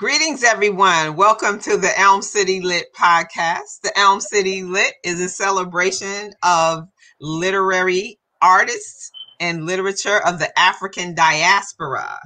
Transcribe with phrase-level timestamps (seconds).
[0.00, 1.14] Greetings, everyone.
[1.14, 3.82] Welcome to the Elm City Lit podcast.
[3.82, 6.88] The Elm City Lit is a celebration of
[7.20, 12.18] literary artists and literature of the African diaspora,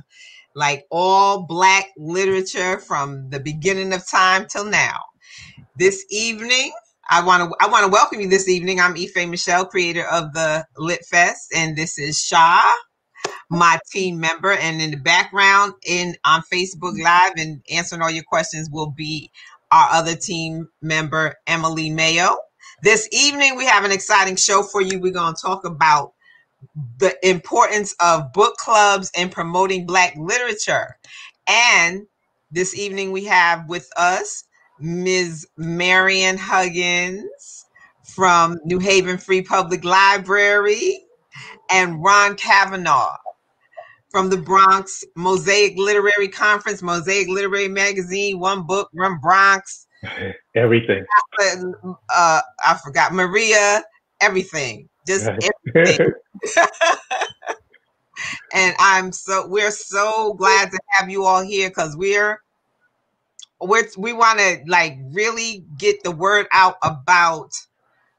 [0.55, 5.01] like all Black literature from the beginning of time till now.
[5.77, 6.71] This evening,
[7.11, 8.79] I want to I want to welcome you this evening.
[8.79, 12.73] I'm Ife Michelle, creator of the Lit Fest, and this is Shah
[13.51, 14.53] my team member.
[14.53, 19.31] And in the background, in on Facebook Live and answering all your questions will be
[19.71, 22.37] our other team member, Emily Mayo.
[22.83, 25.01] This evening, we have an exciting show for you.
[25.01, 26.13] We're going to talk about
[26.99, 30.97] the importance of book clubs and promoting Black literature.
[31.47, 32.07] And
[32.51, 34.45] this evening, we have with us
[34.81, 35.47] Ms.
[35.57, 37.67] Marion Huggins
[38.15, 41.01] from New Haven Free Public Library
[41.71, 43.17] and Ron Kavanaugh
[44.15, 49.89] from the Bronx, Mosaic Literary Conference, Mosaic Literary Magazine, One Book, One Bronx.
[50.55, 51.05] Everything.
[52.15, 53.83] Uh, I forgot Maria,
[54.21, 54.89] everything.
[55.05, 55.29] Just
[55.75, 56.13] everything.
[58.55, 62.41] and I'm so we're so glad to have you all here because we're
[63.61, 67.51] we're we want to like really get the word out about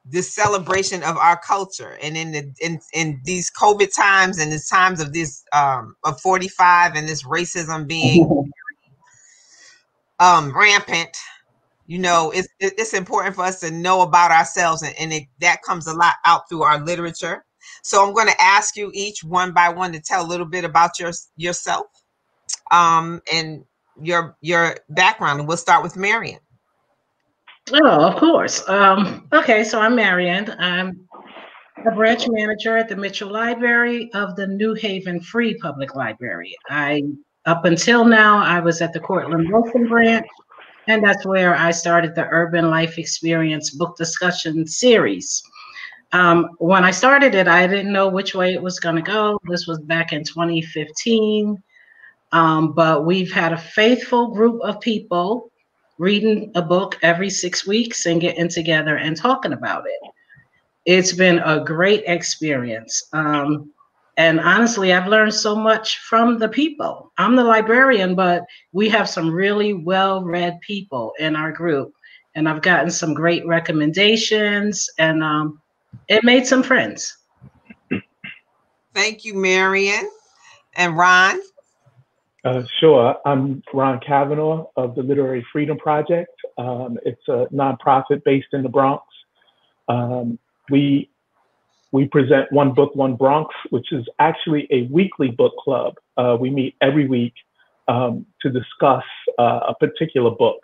[0.05, 1.97] this celebration of our culture.
[2.01, 6.19] And in the in, in these covid times and the times of this um of
[6.21, 8.51] 45 and this racism being
[10.19, 11.17] um rampant
[11.87, 15.61] you know it's it's important for us to know about ourselves and, and it, that
[15.63, 17.43] comes a lot out through our literature.
[17.83, 20.63] So i'm going to ask you each one by one to tell a little bit
[20.65, 21.87] about your yourself
[22.71, 23.65] um and
[24.01, 25.39] your your background.
[25.39, 26.39] And we'll start with marion
[27.73, 28.67] Oh, of course.
[28.69, 30.53] Um, okay, so I'm Marion.
[30.59, 31.07] I'm
[31.85, 36.55] a branch manager at the Mitchell Library of the New Haven Free Public Library.
[36.69, 37.01] I,
[37.45, 40.27] up until now, I was at the Courtland Wilson branch,
[40.87, 45.41] and that's where I started the Urban Life Experience book discussion series.
[46.11, 49.39] Um, when I started it, I didn't know which way it was going to go.
[49.49, 51.61] This was back in 2015.
[52.31, 55.51] Um, but we've had a faithful group of people
[55.97, 60.11] reading a book every six weeks and getting together and talking about it.
[60.85, 63.01] It's been a great experience.
[63.13, 63.71] Um,
[64.17, 67.11] and honestly, I've learned so much from the people.
[67.17, 71.91] I'm the librarian, but we have some really well read people in our group.
[72.35, 75.61] And I've gotten some great recommendations and um,
[76.07, 77.17] it made some friends.
[78.93, 80.09] Thank you, Marion.
[80.75, 81.39] And Ron?
[82.45, 83.15] Uh, sure.
[83.25, 86.29] I'm Ron Kavanaugh of the Literary Freedom Project.
[86.59, 89.03] Um, it's a nonprofit based in the Bronx.
[89.87, 90.37] Um,
[90.69, 91.09] we
[91.91, 95.95] we present One Book, One Bronx, which is actually a weekly book club.
[96.17, 97.33] Uh, we meet every week
[97.87, 99.03] um, to discuss
[99.39, 100.59] uh, a particular book.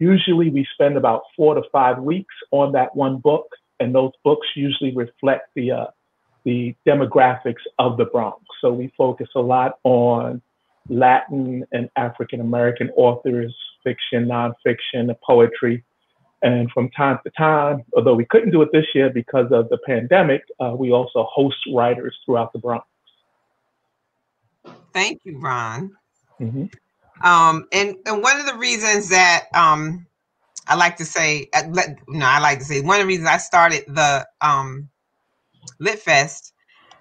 [0.00, 3.46] Usually, we spend about four to five weeks on that one book,
[3.78, 5.86] and those books usually reflect the uh,
[6.44, 8.40] the demographics of the Bronx.
[8.60, 10.42] So we focus a lot on
[10.88, 15.84] Latin and African American authors, fiction, nonfiction, poetry.
[16.42, 19.78] And from time to time, although we couldn't do it this year because of the
[19.86, 22.86] pandemic, uh, we also host writers throughout the Bronx.
[24.92, 25.96] Thank you, Ron.
[26.40, 26.66] Mm-hmm.
[27.26, 30.06] Um, and, and one of the reasons that um,
[30.68, 31.62] I like to say, uh,
[32.08, 34.88] no, I like to say, one of the reasons I started the um,
[35.78, 36.52] Lit Fest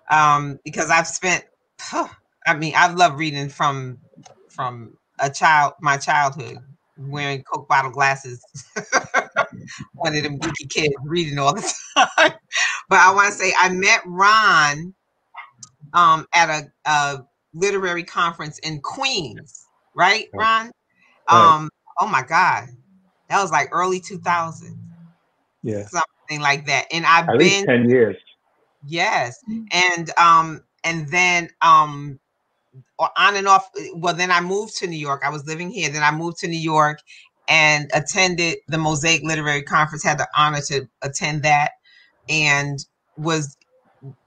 [0.10, 1.46] um, because I've spent,
[1.80, 2.08] huh,
[2.46, 4.00] I mean, I love reading from
[4.50, 6.58] from a child, my childhood,
[6.98, 8.44] wearing Coke bottle glasses.
[9.94, 12.08] One of them geeky kids reading all the time.
[12.90, 14.94] but I want to say I met Ron
[15.94, 20.72] um, at a, a, literary conference in Queens, right, Ron?
[21.30, 21.56] Right.
[21.56, 21.70] Um,
[22.00, 22.68] oh my God,
[23.30, 24.78] that was like early 2000.
[25.64, 26.88] Yeah, something like that.
[26.92, 28.18] And I've at been ten years.
[28.86, 29.40] Yes,
[29.72, 32.20] and um, and then um,
[32.98, 33.70] or on and off.
[33.94, 35.22] Well, then I moved to New York.
[35.26, 35.90] I was living here.
[35.90, 37.00] Then I moved to New York
[37.48, 40.04] and attended the Mosaic Literary Conference.
[40.04, 41.72] Had the honor to attend that,
[42.30, 42.86] and
[43.18, 43.58] was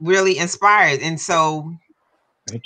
[0.01, 1.01] really inspired.
[1.01, 1.73] And so,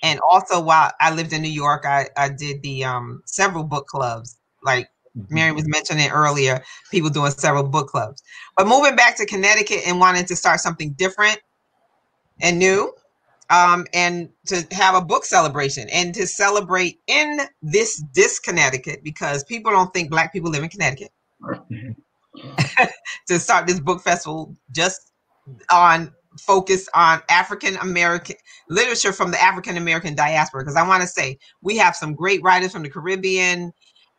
[0.03, 3.87] and also while I lived in New York, I I did the um several book
[3.87, 4.37] clubs.
[4.65, 5.35] Like mm-hmm.
[5.35, 8.23] Mary was mentioning earlier, people doing several book clubs.
[8.57, 11.41] But moving back to Connecticut and wanting to start something different
[12.41, 12.93] and new
[13.53, 19.45] um, and to have a book celebration and to celebrate in this this Connecticut because
[19.45, 21.11] people don't think Black people live in Connecticut.
[23.29, 25.13] to start this book festival just
[25.71, 26.11] on
[26.41, 28.37] focus on African American
[28.71, 32.43] literature from the African American diaspora because I want to say we have some great
[32.43, 33.75] writers from the Caribbean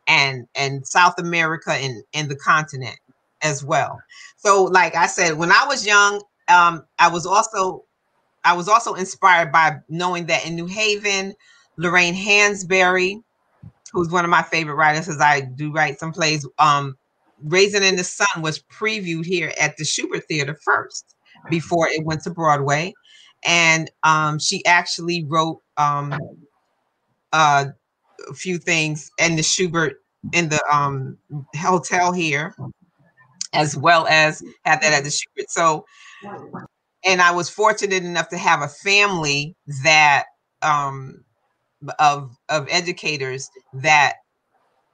[0.08, 3.00] and and South America and and the continent
[3.42, 4.00] as well.
[4.38, 7.84] So, like I said, when I was young, um, I was also
[8.44, 11.34] I was also inspired by knowing that in New Haven,
[11.78, 13.22] Lorraine Hansberry,
[13.92, 16.48] who's one of my favorite writers, as I do write some plays.
[16.60, 16.98] Um,
[17.44, 21.16] Raisin in the Sun was previewed here at the Shubert Theater first
[21.50, 22.94] before it went to Broadway,
[23.46, 26.18] and um, she actually wrote um,
[27.34, 27.66] uh,
[28.30, 29.96] a few things in the Shubert
[30.32, 31.18] in the um,
[31.58, 32.56] hotel here,
[33.54, 35.50] as well as had that at the Shubert.
[35.50, 35.86] So,
[37.06, 40.26] and I was fortunate enough to have a family that
[40.62, 41.24] um,
[42.00, 44.16] of of educators that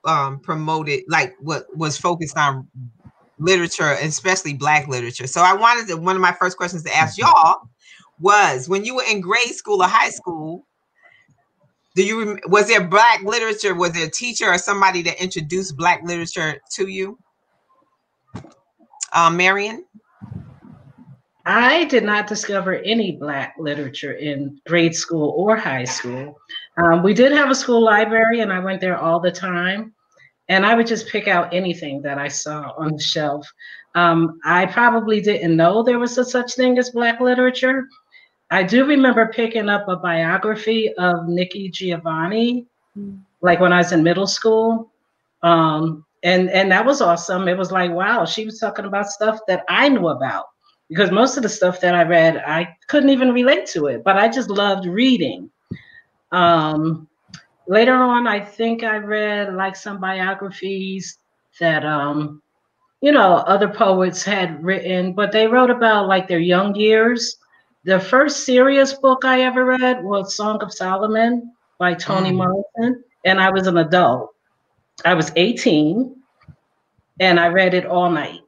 [0.05, 2.67] um, promoted like what was focused on
[3.37, 5.27] literature, especially Black literature.
[5.27, 7.61] So I wanted to, one of my first questions to ask y'all
[8.19, 10.65] was when you were in grade school or high school,
[11.95, 16.01] do you was there black literature was there a teacher or somebody that introduced black
[16.03, 17.17] literature to you?
[19.13, 19.85] Um, marion
[21.49, 26.39] i did not discover any black literature in grade school or high school.
[26.77, 29.93] Um, we did have a school library and i went there all the time.
[30.47, 33.51] And i would just pick out anything that i saw on the shelf.
[33.95, 37.87] Um, i probably didn't know there was a such thing as black literature.
[38.51, 42.65] I do remember picking up a biography of Nikki Giovanni,
[43.41, 44.91] like when I was in middle school.
[45.41, 47.47] Um, and and that was awesome.
[47.47, 50.45] It was like, wow, she was talking about stuff that I knew about
[50.89, 54.17] because most of the stuff that I read, I couldn't even relate to it, but
[54.17, 55.49] I just loved reading.
[56.31, 57.07] Um,
[57.67, 61.19] later on, I think I read like some biographies
[61.59, 62.41] that um,
[63.01, 67.37] you know other poets had written, but they wrote about like their young years
[67.85, 72.35] the first serious book I ever read was Song of Solomon by Toni mm.
[72.35, 74.35] Morrison, and I was an adult.
[75.05, 76.15] I was 18,
[77.21, 78.41] and I read it all night.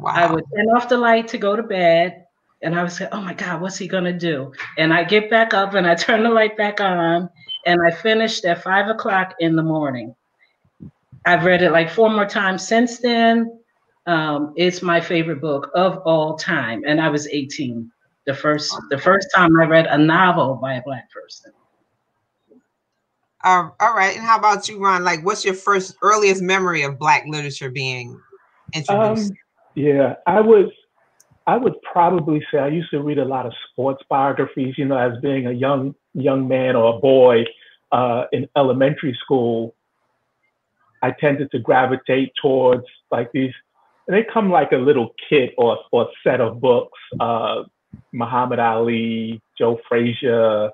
[0.00, 0.12] Wow.
[0.14, 2.24] I would turn off the light to go to bed,
[2.62, 5.54] and I would say, "Oh my God, what's he gonna do?" And I get back
[5.54, 7.28] up and I turn the light back on,
[7.66, 10.14] and I finished at five o'clock in the morning.
[11.26, 13.58] I've read it like four more times since then.
[14.06, 17.90] Um, it's my favorite book of all time, and I was 18
[18.26, 21.52] the first the first time I read a novel by a black person.
[23.42, 25.04] Uh, all right, and how about you, Ron?
[25.04, 28.20] Like, what's your first earliest memory of black literature being
[28.74, 29.30] introduced?
[29.30, 29.36] Um,
[29.78, 30.70] yeah, I was.
[31.46, 34.76] I would probably say I used to read a lot of sports biographies.
[34.76, 37.44] You know, as being a young young man or a boy
[37.92, 39.74] uh, in elementary school,
[41.00, 43.52] I tended to gravitate towards like these.
[44.08, 46.98] And they come like a little kit or or set of books.
[47.20, 47.62] Uh,
[48.12, 50.70] Muhammad Ali, Joe Frazier,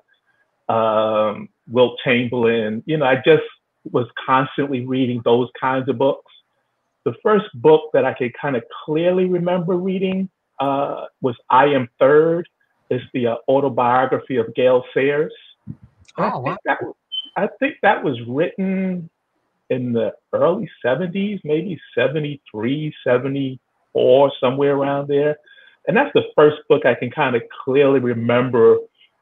[0.67, 2.81] um, Wilt Chamberlain.
[2.87, 3.43] You know, I just
[3.91, 6.31] was constantly reading those kinds of books.
[7.05, 10.29] The first book that I could kind of clearly remember reading
[10.59, 12.47] uh, was I Am Third.
[12.89, 15.33] It's the uh, autobiography of Gale Sayers.
[16.17, 16.57] Oh, wow.
[16.65, 16.79] That,
[17.35, 19.09] I think that was written
[19.69, 25.37] in the early 70s, maybe 73, 74, somewhere around there
[25.87, 28.77] and that's the first book I can kind of clearly remember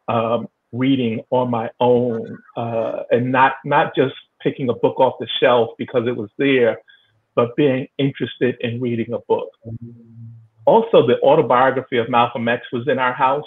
[0.08, 5.28] um, reading on my own, uh, and not not just picking a book off the
[5.40, 6.82] shelf because it was there,
[7.36, 9.50] but being interested in reading a book.
[10.66, 13.44] Also, the autobiography of Malcolm X was in our house,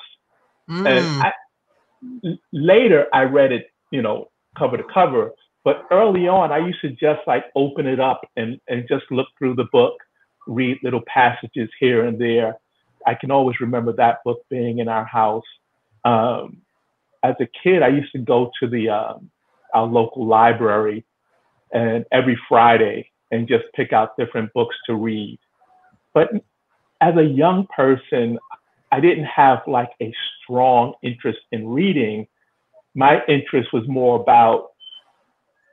[0.68, 0.86] mm.
[0.86, 5.32] and I, later I read it, you know, cover to cover.
[5.64, 9.26] But early on, I used to just like open it up and, and just look
[9.38, 9.94] through the book,
[10.46, 12.56] read little passages here and there.
[13.06, 15.44] I can always remember that book being in our house.
[16.04, 16.58] Um,
[17.22, 19.30] as a kid, I used to go to the um,
[19.74, 21.04] our local library
[21.72, 25.38] and every Friday and just pick out different books to read.
[26.14, 26.30] But
[27.00, 28.38] as a young person,
[28.92, 32.26] I didn't have like a strong interest in reading.
[32.94, 34.70] My interest was more about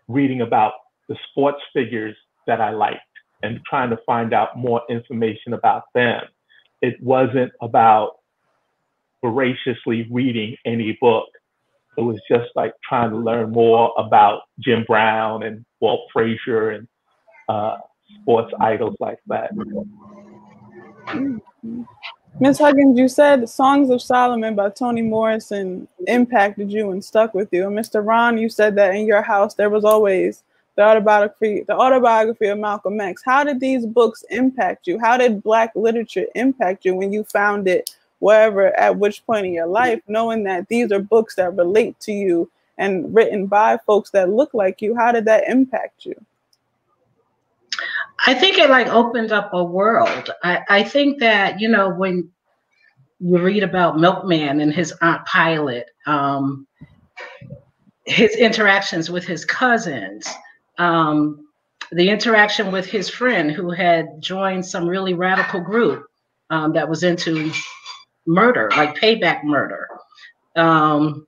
[0.08, 0.74] reading about
[1.08, 2.16] the sports figures
[2.48, 3.00] that I liked
[3.42, 6.24] and trying to find out more information about them
[6.84, 8.18] it wasn't about
[9.22, 11.30] voraciously reading any book.
[11.98, 16.88] It was just like trying to learn more about Jim Brown and Walt Frazier and
[17.50, 17.78] uh,
[18.22, 19.52] sports idols like that.
[22.40, 22.58] Ms.
[22.58, 27.68] Huggins, you said Songs of Solomon by Toni Morrison impacted you and stuck with you.
[27.68, 28.06] And Mr.
[28.06, 30.44] Ron, you said that in your house there was always
[30.76, 33.22] the autobiography, the autobiography of Malcolm X.
[33.24, 34.98] How did these books impact you?
[34.98, 39.54] How did Black literature impact you when you found it wherever, at which point in
[39.54, 44.10] your life, knowing that these are books that relate to you and written by folks
[44.10, 44.96] that look like you?
[44.96, 46.16] How did that impact you?
[48.26, 50.30] I think it like opened up a world.
[50.44, 52.30] I, I think that, you know, when
[53.20, 56.68] you read about Milkman and his Aunt Pilate, um,
[58.06, 60.28] his interactions with his cousins,
[60.78, 61.48] um,
[61.92, 66.06] the interaction with his friend who had joined some really radical group
[66.50, 67.52] um, that was into
[68.26, 69.88] murder, like payback murder.
[70.56, 71.28] Um,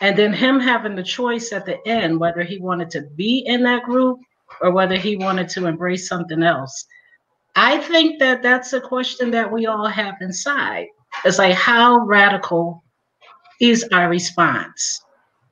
[0.00, 3.62] and then him having the choice at the end whether he wanted to be in
[3.62, 4.18] that group
[4.60, 6.86] or whether he wanted to embrace something else.
[7.56, 10.86] I think that that's a question that we all have inside.
[11.24, 12.82] It's like, how radical
[13.60, 15.02] is our response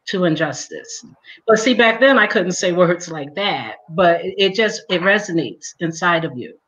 [0.06, 1.04] to injustice?
[1.46, 5.74] But see, back then I couldn't say words like that, but it just it resonates
[5.80, 6.58] inside of you.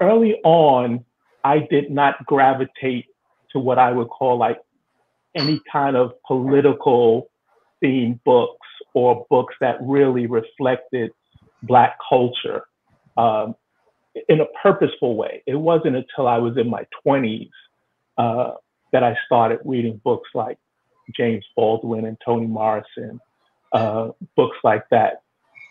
[0.00, 1.04] Early on,
[1.44, 3.06] I did not gravitate
[3.52, 4.58] to what I would call like
[5.34, 7.31] any kind of political
[7.82, 11.12] themed books or books that really reflected
[11.62, 12.64] Black culture
[13.16, 13.54] um,
[14.28, 15.42] in a purposeful way.
[15.46, 17.50] It wasn't until I was in my 20s
[18.18, 18.52] uh,
[18.92, 20.58] that I started reading books like
[21.16, 23.20] James Baldwin and Toni Morrison,
[23.72, 25.22] uh, books like that.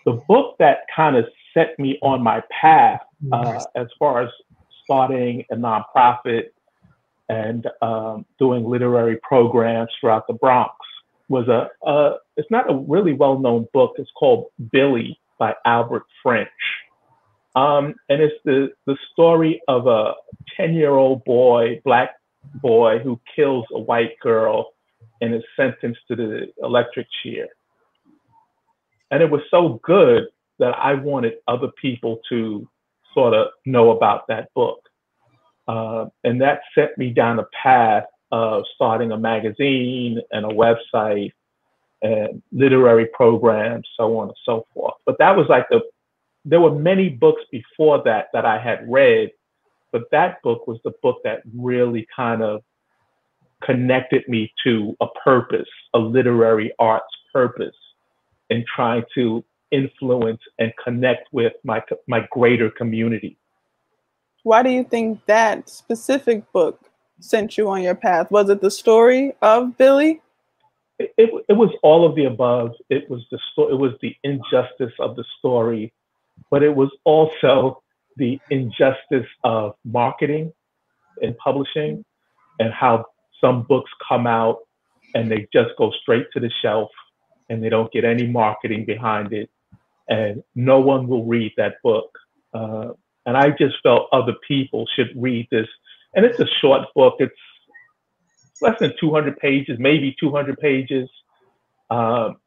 [0.05, 3.01] The book that kind of set me on my path
[3.31, 4.29] uh, as far as
[4.83, 6.49] starting a nonprofit
[7.29, 10.73] and um, doing literary programs throughout the Bronx
[11.31, 13.93] was a, it's not a really well known book.
[13.97, 16.49] It's called Billy by Albert French.
[17.55, 20.13] Um, and it's the, the story of a
[20.57, 22.15] 10 year old boy, black
[22.61, 24.73] boy, who kills a white girl
[25.21, 27.47] and is sentenced to the electric chair.
[29.09, 30.27] And it was so good
[30.59, 32.67] that I wanted other people to
[33.13, 34.79] sort of know about that book.
[35.67, 41.31] Uh, and that set me down a path of starting a magazine and a website
[42.01, 44.95] and literary programs, so on and so forth.
[45.05, 45.81] But that was like the,
[46.45, 49.31] there were many books before that that I had read,
[49.91, 52.63] but that book was the book that really kind of
[53.63, 57.75] connected me to a purpose, a literary arts purpose,
[58.49, 63.37] in trying to influence and connect with my my greater community.
[64.43, 66.90] Why do you think that specific book
[67.21, 68.31] sent you on your path?
[68.31, 70.21] Was it the story of Billy?
[70.99, 72.73] It, it, it was all of the above.
[72.89, 75.93] It was the it was the injustice of the story,
[76.49, 77.81] but it was also
[78.17, 80.51] the injustice of marketing
[81.21, 82.03] and publishing
[82.59, 83.05] and how
[83.39, 84.59] some books come out
[85.15, 86.89] and they just go straight to the shelf
[87.49, 89.49] and they don't get any marketing behind it
[90.09, 92.11] and no one will read that book
[92.53, 92.89] uh,
[93.25, 95.67] and I just felt other people should read this.
[96.13, 97.15] And it's a short book.
[97.19, 97.33] It's
[98.61, 101.09] less than 200 pages, maybe 200 pages.
[101.89, 102.37] Um,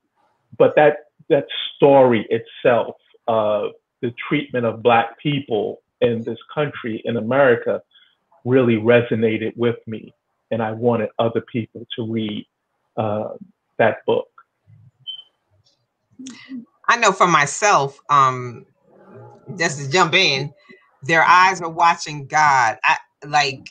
[0.57, 2.97] but that that story itself,
[3.29, 3.69] uh,
[4.03, 7.83] the treatment of Black people in this country, in America,
[8.45, 10.15] really resonated with me,
[10.51, 12.47] and I wanted other people to read
[12.97, 13.31] uh,
[13.79, 14.29] that book.
[16.89, 18.67] I know for myself, um,
[19.57, 20.53] just to jump in,
[21.03, 22.79] their eyes are watching God.
[22.85, 22.97] I
[23.29, 23.69] like,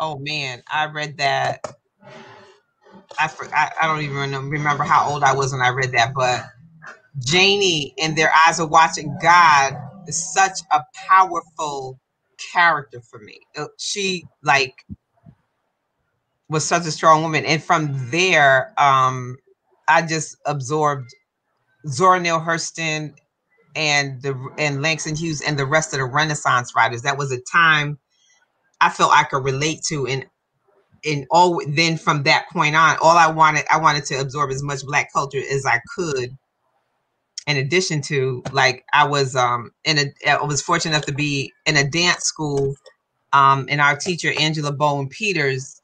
[0.00, 1.66] oh man, I read that.
[3.18, 6.44] I, I, I don't even remember how old I was when I read that, but
[7.18, 9.74] Janie and their eyes are watching God
[10.08, 12.00] is such a powerful
[12.52, 13.40] character for me.
[13.56, 14.74] Uh, she like
[16.50, 19.36] was such a strong woman, and from there, um,
[19.88, 21.10] I just absorbed
[21.88, 23.14] Zora Neale Hurston
[23.76, 27.02] and the and Langston Hughes and the rest of the Renaissance writers.
[27.02, 27.98] That was a time
[28.80, 30.26] I felt I could relate to, and
[31.04, 34.62] and all then from that point on, all I wanted I wanted to absorb as
[34.62, 36.36] much Black culture as I could.
[37.46, 41.52] In addition to like I was um in a I was fortunate enough to be
[41.66, 42.74] in a dance school,
[43.32, 45.80] um, and our teacher Angela Bowen Peters,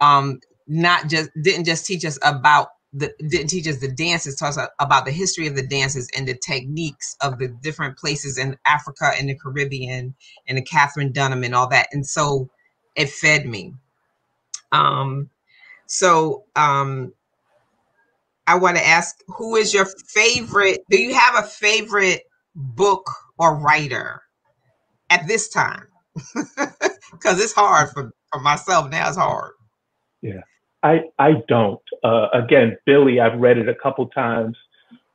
[0.00, 5.12] um, not just didn't just teach us about the didn't the dances, us about the
[5.12, 9.34] history of the dances and the techniques of the different places in Africa and the
[9.34, 10.14] Caribbean
[10.46, 11.88] and the Katherine Dunham and all that.
[11.92, 12.50] And so
[12.94, 13.72] it fed me.
[14.72, 15.30] Um,
[15.86, 17.14] so um,
[18.46, 20.80] I want to ask, who is your favorite?
[20.90, 22.22] Do you have a favorite
[22.54, 23.08] book
[23.38, 24.22] or writer
[25.10, 25.86] at this time?
[27.12, 29.06] Because it's hard for, for myself now.
[29.06, 29.52] It's hard.
[30.22, 30.40] Yeah.
[30.82, 31.80] I I don't.
[32.02, 34.56] Uh, again, Billy, I've read it a couple times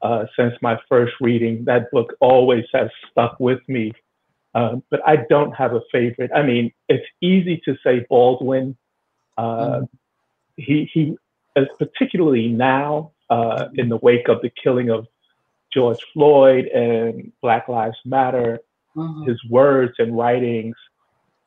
[0.01, 1.65] uh, since my first reading.
[1.65, 3.91] That book always has stuck with me.
[4.55, 6.31] Uh, but I don't have a favorite.
[6.33, 8.75] I mean, it's easy to say Baldwin.
[9.37, 9.89] Uh, mm.
[10.55, 11.17] He he,
[11.77, 15.07] particularly now uh, in the wake of the killing of
[15.71, 18.59] George Floyd and Black Lives Matter,
[18.95, 19.27] Mhm.
[19.27, 20.75] his words and writings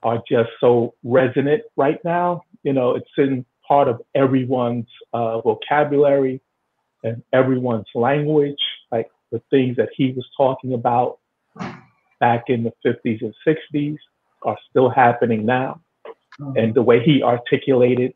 [0.05, 2.45] are just so resonant right now.
[2.63, 6.41] You know, it's in part of everyone's uh, vocabulary
[7.05, 8.59] and everyone's language.
[8.91, 11.19] Like the things that he was talking about
[12.19, 13.97] back in the 50s and 60s
[14.43, 15.81] are still happening now.
[16.57, 18.15] And the way he articulated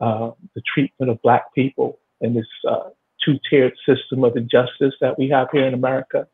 [0.00, 2.90] uh, the treatment of Black people and this uh,
[3.22, 6.26] two tiered system of injustice that we have here in America.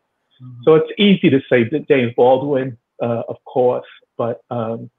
[0.65, 3.87] So it's easy to say that James Baldwin, uh, of course,
[4.19, 4.91] but um,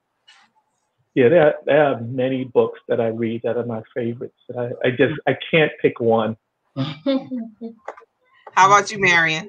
[1.14, 4.38] yeah, there are, there are many books that I read that are my favorites.
[4.48, 6.36] That I, I just I can't pick one.
[6.76, 9.48] How about you, Marion?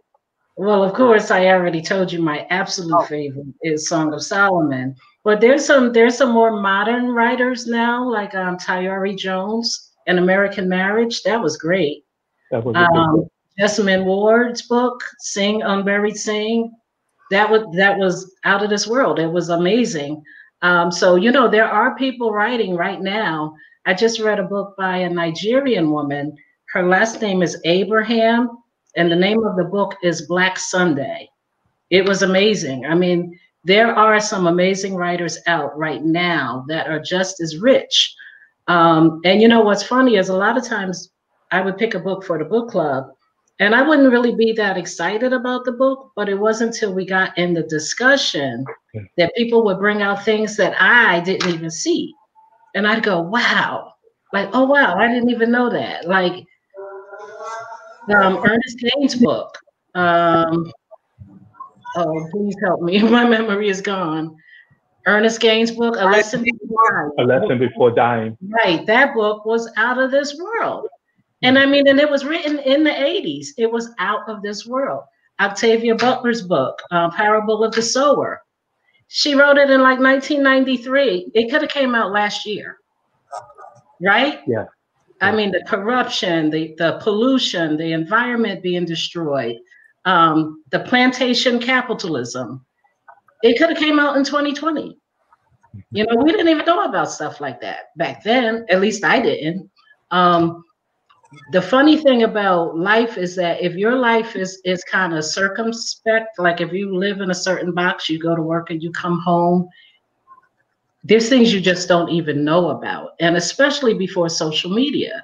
[0.57, 3.05] Well, of course, I already told you my absolute Oh.
[3.05, 4.95] favorite is Song of Solomon.
[5.23, 10.69] But there's some there's some more modern writers now, like um, Tayari Jones and American
[10.69, 11.23] Marriage.
[11.23, 12.05] That was great.
[12.51, 13.27] That was good Um.
[13.59, 16.71] Jesmyn Ward's book, Sing Unburied Sing,
[17.31, 19.17] that was that was out of this world.
[19.19, 20.21] It was amazing.
[20.61, 23.55] Um, so you know there are people writing right now.
[23.85, 26.35] I just read a book by a Nigerian woman.
[26.73, 28.49] Her last name is Abraham,
[28.95, 31.29] and the name of the book is Black Sunday.
[31.89, 32.85] It was amazing.
[32.85, 38.15] I mean, there are some amazing writers out right now that are just as rich.
[38.67, 41.11] Um, and you know what's funny is a lot of times
[41.51, 43.07] I would pick a book for the book club,
[43.59, 47.05] and I wouldn't really be that excited about the book, but it wasn't until we
[47.05, 48.65] got in the discussion
[49.17, 52.13] that people would bring out things that I didn't even see.
[52.75, 53.93] And I'd go, wow,
[54.33, 56.05] like, oh, wow, I didn't even know that.
[56.05, 56.45] Like,
[58.13, 59.57] um, Ernest Gaines' book.
[59.95, 60.71] Um,
[61.95, 63.01] oh, please help me.
[63.09, 64.35] My memory is gone.
[65.07, 67.11] Ernest Gaines' book, A Lesson Before Dying.
[67.19, 68.37] A lesson before dying.
[68.41, 68.85] Right.
[68.87, 70.87] That book was out of this world.
[71.45, 73.49] And I mean, and it was written in the 80s.
[73.57, 75.03] It was out of this world.
[75.39, 78.41] Octavia Butler's book, uh, Parable of the Sower.
[79.09, 81.31] She wrote it in like 1993.
[81.35, 82.77] It could have came out last year.
[84.01, 84.39] Right?
[84.47, 84.65] Yeah.
[85.21, 89.57] I mean, the corruption, the, the pollution, the environment being destroyed,
[90.05, 92.65] um, the plantation capitalism.
[93.43, 94.97] It could have came out in 2020.
[95.91, 98.65] You know, we didn't even know about stuff like that back then.
[98.69, 99.69] At least I didn't.
[100.09, 100.63] Um,
[101.51, 106.39] the funny thing about life is that if your life is is kind of circumspect,
[106.39, 109.19] like if you live in a certain box, you go to work and you come
[109.19, 109.67] home,
[111.03, 115.23] there's things you just don't even know about, and especially before social media.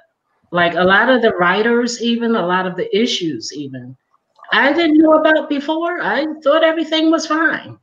[0.50, 3.96] Like a lot of the writers, even a lot of the issues, even
[4.52, 6.02] I didn't know about before.
[6.02, 7.78] I thought everything was fine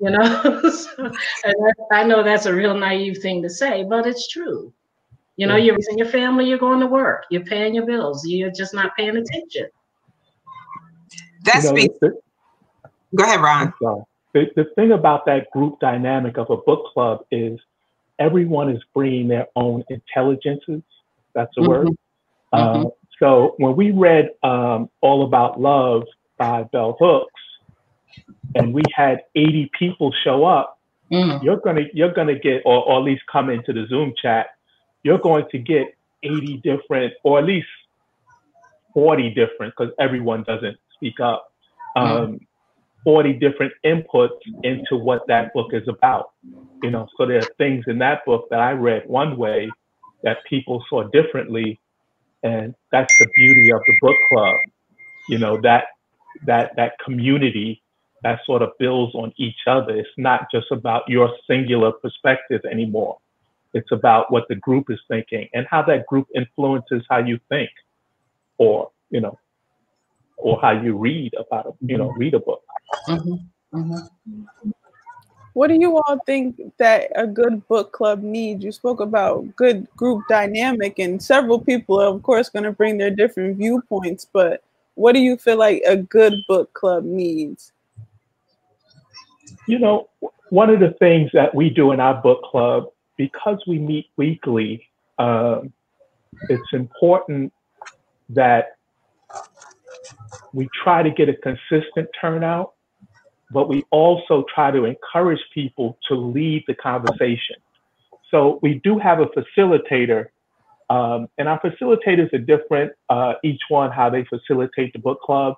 [0.00, 4.06] you know So- and that, i know that's a real naive thing to say but
[4.06, 4.72] it's true
[5.42, 8.50] you know you're raising your family you're going to work you're paying your bills you're
[8.50, 9.66] just not paying attention
[11.44, 11.98] That's You know, speaks.
[12.00, 12.18] the-
[13.14, 13.74] Go ahead, Ron.
[14.34, 17.58] The, the thing about that group dynamic of a book club is
[18.18, 20.82] everyone is bringing their own intelligences.
[21.34, 21.88] That's a word.
[22.52, 22.84] Uh,
[23.18, 26.04] so when we read um, All About Love
[26.38, 27.42] by Bell Hooks,
[28.54, 30.78] and we had 80 people show up,
[31.10, 34.46] Mm, you're gonna you're gonna get, or, or at least come into the Zoom chat,
[35.02, 37.66] you're going to get 80 different, or at least
[38.94, 41.52] 40 different, because everyone doesn't speak up.
[41.96, 42.40] Um,
[43.04, 46.30] 40 different inputs into what that book is about.
[46.82, 49.70] You know, so there are things in that book that I read one way
[50.22, 51.80] that people saw differently,
[52.42, 54.56] and that's the beauty of the book club.
[55.28, 55.84] You know that
[56.46, 57.82] that that community
[58.22, 59.96] that sort of builds on each other.
[59.96, 63.18] It's not just about your singular perspective anymore.
[63.74, 67.70] It's about what the group is thinking and how that group influences how you think,
[68.58, 69.38] or you know,
[70.36, 72.62] or how you read about a you know read a book.
[73.08, 74.08] mhm, mhm.
[75.54, 78.64] What do you all think that a good book club needs?
[78.64, 82.96] You spoke about good group dynamic, and several people are, of course, going to bring
[82.96, 84.26] their different viewpoints.
[84.32, 84.62] But
[84.94, 87.72] what do you feel like a good book club needs?
[89.66, 90.08] You know,
[90.48, 92.86] one of the things that we do in our book club,
[93.22, 94.84] because we meet weekly,
[95.16, 95.72] um,
[96.48, 97.52] it's important
[98.30, 98.78] that
[100.52, 102.72] we try to get a consistent turnout,
[103.52, 107.54] but we also try to encourage people to lead the conversation.
[108.28, 110.26] So we do have a facilitator,
[110.90, 115.54] um, and our facilitators are different, uh, each one how they facilitate the book club.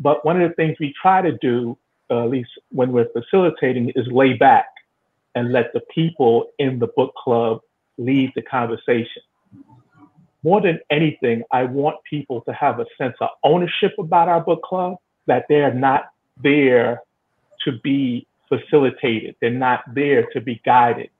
[0.00, 1.78] But one of the things we try to do
[2.10, 4.66] uh, at least when we're facilitating, is lay back
[5.34, 7.60] and let the people in the book club
[7.98, 9.22] lead the conversation.
[10.42, 14.62] more than anything, I want people to have a sense of ownership about our book
[14.62, 16.10] club, that they're not
[16.42, 17.02] there
[17.64, 19.36] to be facilitated.
[19.40, 21.10] They're not there to be guided.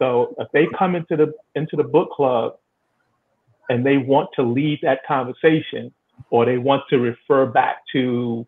[0.00, 2.56] So if they come into the into the book club
[3.70, 5.92] and they want to lead that conversation
[6.30, 8.46] or they want to refer back to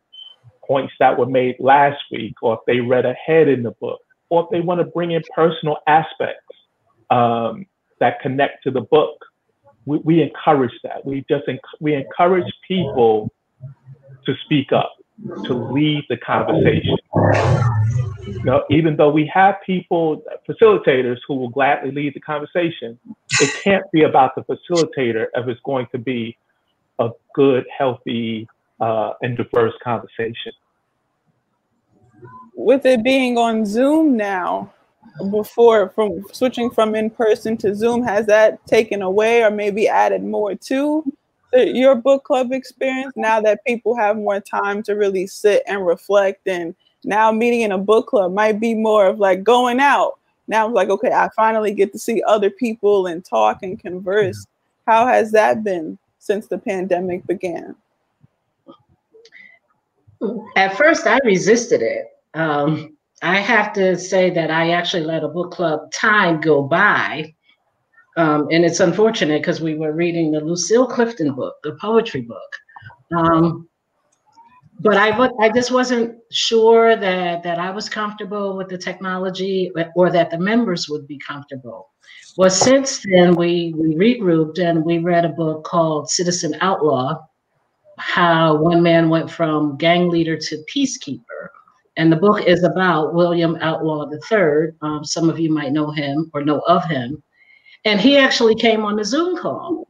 [0.67, 4.45] points that were made last week or if they read ahead in the book or
[4.45, 6.45] if they want to bring in personal aspects
[7.11, 7.67] um,
[8.01, 9.17] that connect to the book
[9.87, 13.33] we, we encourage that we just enc- we encourage people
[14.27, 14.93] to speak up
[15.47, 16.99] to lead the conversation
[18.43, 22.99] you know, even though we have people, facilitators who will gladly lead the conversation,
[23.39, 26.39] it can't be about the facilitator if it's going to be
[27.01, 28.49] a good, healthy,
[28.81, 30.53] uh, and diverse conversation.
[32.59, 34.73] With it being on Zoom now,
[35.31, 40.25] before from switching from in person to Zoom, has that taken away or maybe added
[40.25, 41.05] more to
[41.53, 46.49] your book club experience now that people have more time to really sit and reflect
[46.49, 50.19] and now meeting in a book club might be more of like going out.
[50.49, 54.49] Now it's like, okay, I finally get to see other people and talk and converse.
[54.85, 57.77] How has that been since the pandemic began?
[60.57, 62.18] At first, I resisted it.
[62.35, 67.35] Um, I have to say that I actually let a book club time go by.
[68.17, 72.57] Um, and it's unfortunate because we were reading the Lucille Clifton book, the poetry book.
[73.17, 73.69] Um,
[74.81, 75.11] but I
[75.41, 80.39] I just wasn't sure that that I was comfortable with the technology or that the
[80.39, 81.91] members would be comfortable.
[82.37, 87.19] Well, since then we we regrouped and we read a book called Citizen Outlaw:
[87.99, 91.28] How One Man Went from Gang Leader to Peacekeeper.
[91.99, 94.71] And the book is about William Outlaw III.
[94.83, 97.21] Um, some of you might know him or know of him.
[97.85, 99.89] And he actually came on the Zoom call.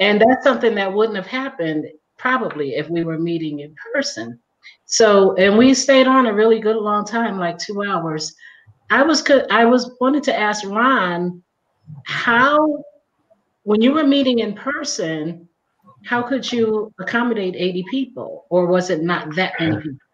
[0.00, 4.40] And that's something that wouldn't have happened probably if we were meeting in person.
[4.84, 8.34] So, and we stayed on a really good long time, like two hours.
[8.90, 11.42] I was I was wanted to ask Ron
[12.04, 12.82] how,
[13.62, 15.48] when you were meeting in person,
[16.04, 20.07] how could you accommodate 80 people, or was it not that many people?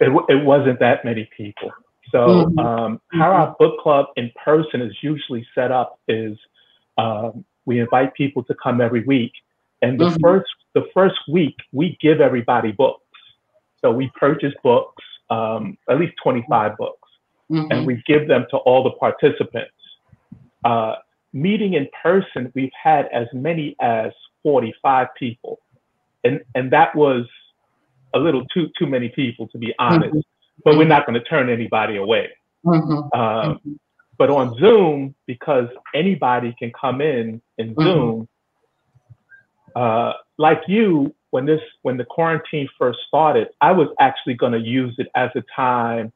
[0.00, 1.70] It, it wasn't that many people.
[2.10, 2.58] So, mm-hmm.
[2.58, 6.38] um, how our book club in person is usually set up is
[6.96, 9.32] um, we invite people to come every week,
[9.82, 10.20] and the mm-hmm.
[10.20, 13.02] first the first week, we give everybody books.
[13.80, 17.08] So we purchase books, um, at least 25 books,
[17.50, 17.70] mm-hmm.
[17.70, 19.72] and we give them to all the participants.
[20.64, 20.96] Uh,
[21.32, 25.60] meeting in person, we've had as many as 45 people.
[26.24, 27.26] And, and that was
[28.14, 30.60] a little too, too many people, to be honest, mm-hmm.
[30.64, 32.30] but we're not going to turn anybody away.
[32.64, 33.18] Mm-hmm.
[33.18, 33.80] Um,
[34.16, 37.82] but on Zoom, because anybody can come in in mm-hmm.
[37.82, 38.28] Zoom,
[39.76, 44.60] uh, like you, when this when the quarantine first started, I was actually going to
[44.60, 46.12] use it as a time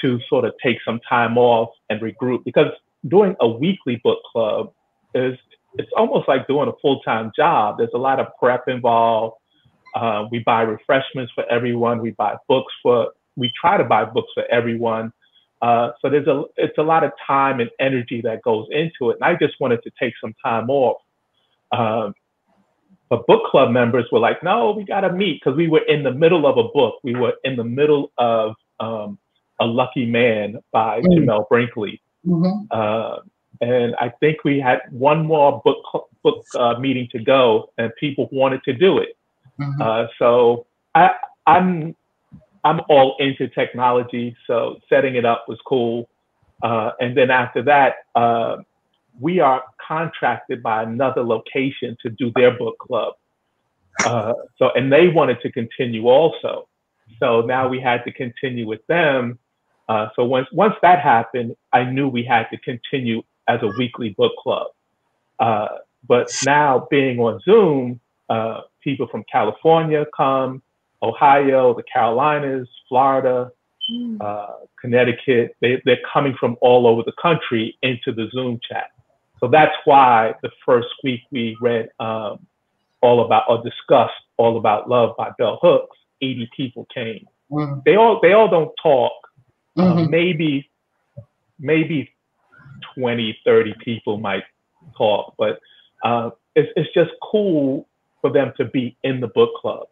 [0.00, 2.70] to sort of take some time off and regroup because
[3.08, 4.72] doing a weekly book club
[5.14, 5.38] is
[5.78, 7.78] it's almost like doing a full time job.
[7.78, 9.36] There's a lot of prep involved.
[9.96, 12.00] Uh, we buy refreshments for everyone.
[12.00, 13.08] We buy books for.
[13.34, 15.12] We try to buy books for everyone.
[15.62, 19.16] Uh, so there's a it's a lot of time and energy that goes into it.
[19.20, 21.00] And I just wanted to take some time off.
[21.72, 22.14] Um,
[23.08, 26.02] but book club members were like, no, we got to meet because we were in
[26.02, 26.96] the middle of a book.
[27.02, 29.18] We were in the middle of um,
[29.60, 31.24] A Lucky Man by mm-hmm.
[31.24, 32.02] Jamel Brinkley.
[32.26, 32.66] Mm-hmm.
[32.70, 33.20] Uh,
[33.60, 38.28] and I think we had one more book book uh, meeting to go, and people
[38.30, 39.15] wanted to do it.
[39.60, 39.82] Mm-hmm.
[39.82, 41.10] Uh, so I,
[41.46, 41.94] I'm
[42.64, 46.08] I'm all into technology, so setting it up was cool.
[46.62, 48.56] Uh, and then after that, uh,
[49.20, 53.14] we are contracted by another location to do their book club.
[54.04, 56.68] Uh, so, and they wanted to continue also.
[57.20, 59.38] So now we had to continue with them.
[59.88, 64.10] Uh, so once once that happened, I knew we had to continue as a weekly
[64.10, 64.66] book club.
[65.38, 65.68] Uh,
[66.08, 70.62] but now being on Zoom, uh, people from California come,
[71.02, 73.50] Ohio, the Carolinas, Florida,
[73.92, 74.16] mm.
[74.20, 75.56] uh, Connecticut.
[75.60, 78.92] They, they're coming from all over the country into the Zoom chat.
[79.40, 82.46] So that's why the first week we read um,
[83.02, 85.96] all about or discussed all about love by Bell Hooks.
[86.22, 87.26] 80 people came.
[87.50, 87.80] Mm-hmm.
[87.84, 89.12] They all they all don't talk.
[89.76, 89.98] Uh, mm-hmm.
[89.98, 90.70] Uh, maybe
[91.58, 92.10] maybe
[92.94, 94.44] 20, 30 people might
[94.96, 95.60] talk, but
[96.02, 97.86] uh, it's it's just cool
[98.20, 99.86] for them to be in the book club.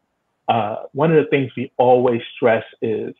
[0.48, 3.14] Uh, one of the things we always stress is,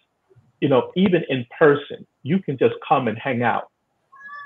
[0.61, 3.71] you know, even in person, you can just come and hang out.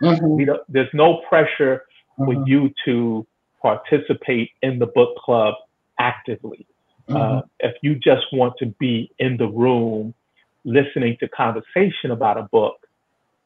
[0.03, 0.37] Mm-hmm.
[0.37, 1.85] We don't, there's no pressure
[2.18, 2.25] mm-hmm.
[2.25, 3.27] for you to
[3.61, 5.55] participate in the book club
[5.99, 6.66] actively.
[7.09, 7.49] Uh, Mhm.
[7.61, 10.12] if you just want to be in the room
[10.64, 12.87] listening to conversation about a book,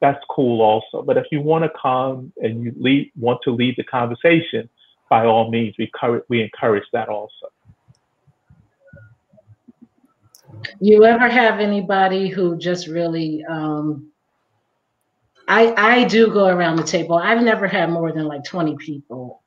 [0.01, 1.03] that's cool also.
[1.03, 4.69] But if you want to come and you lead, want to lead the conversation,
[5.13, 7.49] by all means, we encourage, we encourage that also.
[10.81, 14.11] You ever have anybody who just really um
[15.47, 17.17] I I do go around the table.
[17.17, 19.43] I've never had more than like 20 people.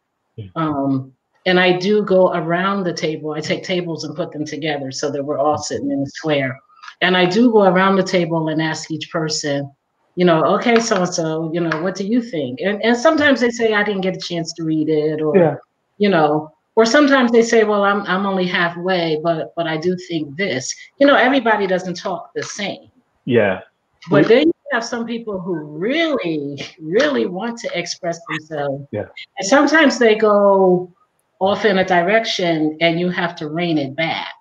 [0.55, 1.13] Um
[1.47, 3.31] and I do go around the table.
[3.31, 6.59] I take tables and put them together so that we're all sitting in a square.
[7.01, 9.71] And I do go around the table and ask each person,
[10.15, 12.61] you know, okay, so and so, you know, what do you think?
[12.61, 15.55] And and sometimes they say I didn't get a chance to read it or Yeah.
[15.97, 19.95] you know, or sometimes they say, well, I'm I'm only halfway, but but I do
[20.07, 20.73] think this.
[20.99, 22.89] You know, everybody doesn't talk the same.
[23.25, 23.61] Yeah.
[24.09, 28.85] But then you have some people who really, really want to express themselves.
[28.91, 29.05] Yeah.
[29.37, 30.91] And sometimes they go
[31.39, 34.33] off in a direction and you have to rein it back.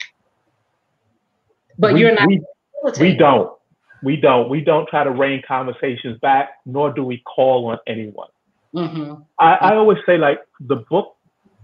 [1.79, 2.43] But we, you're not We,
[3.01, 3.51] we don't.
[4.05, 4.49] We don't.
[4.51, 8.29] We don't try to rein conversations back, nor do we call on anyone.
[8.75, 9.25] Mhm.
[9.39, 11.17] I, I always say like the book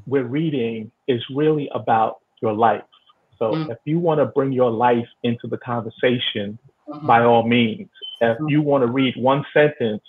[0.06, 2.82] we're reading is really about your life.
[3.38, 3.70] So Mm.
[3.70, 7.06] if you want to bring your life into the conversation, Mhm.
[7.06, 7.90] by all means.
[8.20, 8.50] If Mm.
[8.50, 10.02] you want to read one sentence,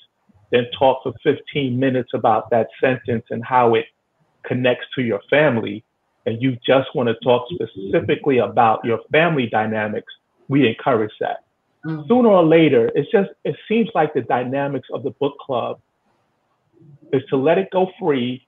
[0.52, 3.88] then talk for 15 minutes about that sentence and how it
[4.44, 5.84] connects to your family,
[6.26, 10.14] and you just want to talk specifically about your family dynamics,
[10.50, 11.44] we encourage that.
[11.86, 12.08] Mhm.
[12.08, 15.80] Sooner or later, it's just, it seems like the dynamics of the book club
[17.12, 18.46] is to let it go free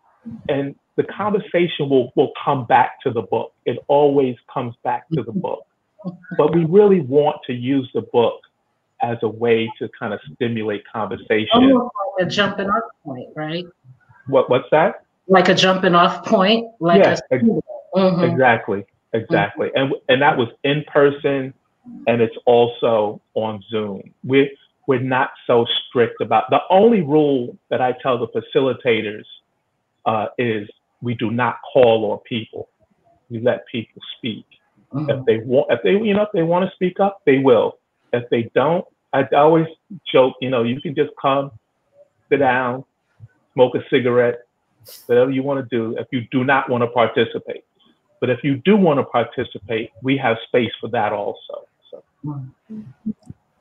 [0.49, 3.53] and the conversation will, will come back to the book.
[3.65, 5.65] It always comes back to the book.
[6.37, 8.39] But we really want to use the book
[9.01, 11.49] as a way to kind of stimulate conversation.
[11.53, 13.65] Almost like a jumping off point, right?
[14.27, 15.03] What, what's that?
[15.27, 16.67] Like a jumping off point.
[16.79, 17.43] Like Yeah, a, ex-
[17.95, 18.31] Mhm.
[18.31, 19.69] Exactly, exactly.
[19.75, 21.53] And and that was in person,
[22.07, 24.13] and it's also on Zoom.
[24.23, 24.49] We're
[24.87, 26.49] we're not so strict about.
[26.49, 29.23] The only rule that I tell the facilitators
[30.05, 30.69] uh, is
[31.01, 32.69] we do not call on people.
[33.29, 34.45] We let people speak.
[34.93, 35.09] Mhm.
[35.19, 37.77] If they want, if they you know if they want to speak up, they will.
[38.11, 39.67] If they don't, I always
[40.11, 40.35] joke.
[40.41, 41.51] You know, you can just come,
[42.29, 42.83] sit down,
[43.53, 44.45] smoke a cigarette,
[45.07, 45.97] whatever you want to do.
[45.97, 47.63] If you do not want to participate,
[48.19, 51.67] but if you do want to participate, we have space for that also.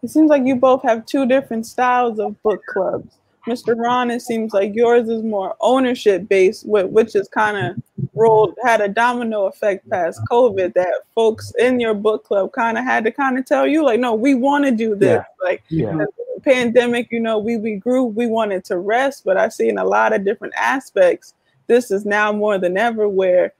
[0.02, 3.18] It seems like you both have two different styles of book clubs.
[3.48, 3.76] Mr.
[3.76, 7.82] Ron, it seems like yours is more ownership based, which is kind of
[8.14, 10.74] rolled had a domino effect past COVID.
[10.74, 13.98] That folks in your book club kind of had to kind of tell you, like,
[13.98, 15.20] no, we want to do this.
[15.20, 15.44] Yeah.
[15.44, 16.04] Like yeah,
[16.42, 19.84] pandemic, you know, we we grew, we wanted to rest, but I see in a
[19.84, 21.34] lot of different aspects,
[21.66, 23.54] this is now more than ever where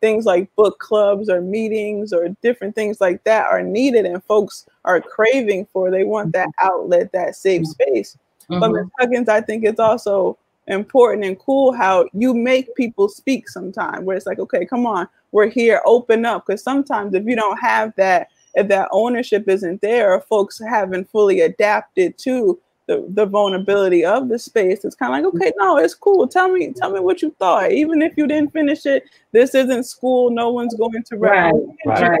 [0.00, 4.66] things like book clubs or meetings or different things like that are needed and folks
[4.84, 5.90] are craving for.
[5.90, 8.16] They want that outlet, that safe space.
[8.48, 8.74] But Mhm.
[8.74, 8.90] Ms.
[8.98, 14.16] Huggins, I think it's also important and cool how you make people speak sometime where
[14.16, 16.46] it's like, okay, come on, we're here, open up.
[16.46, 21.10] Because sometimes if you don't have that, if that ownership isn't there, or folks haven't
[21.10, 25.78] fully adapted to the, the vulnerability of the space, it's kind of like, okay, no,
[25.78, 26.28] it's cool.
[26.28, 27.72] Tell me, tell me what you thought.
[27.72, 30.30] Even if you didn't finish it, this isn't school.
[30.30, 31.52] No one's going to Right,
[31.86, 32.20] recommend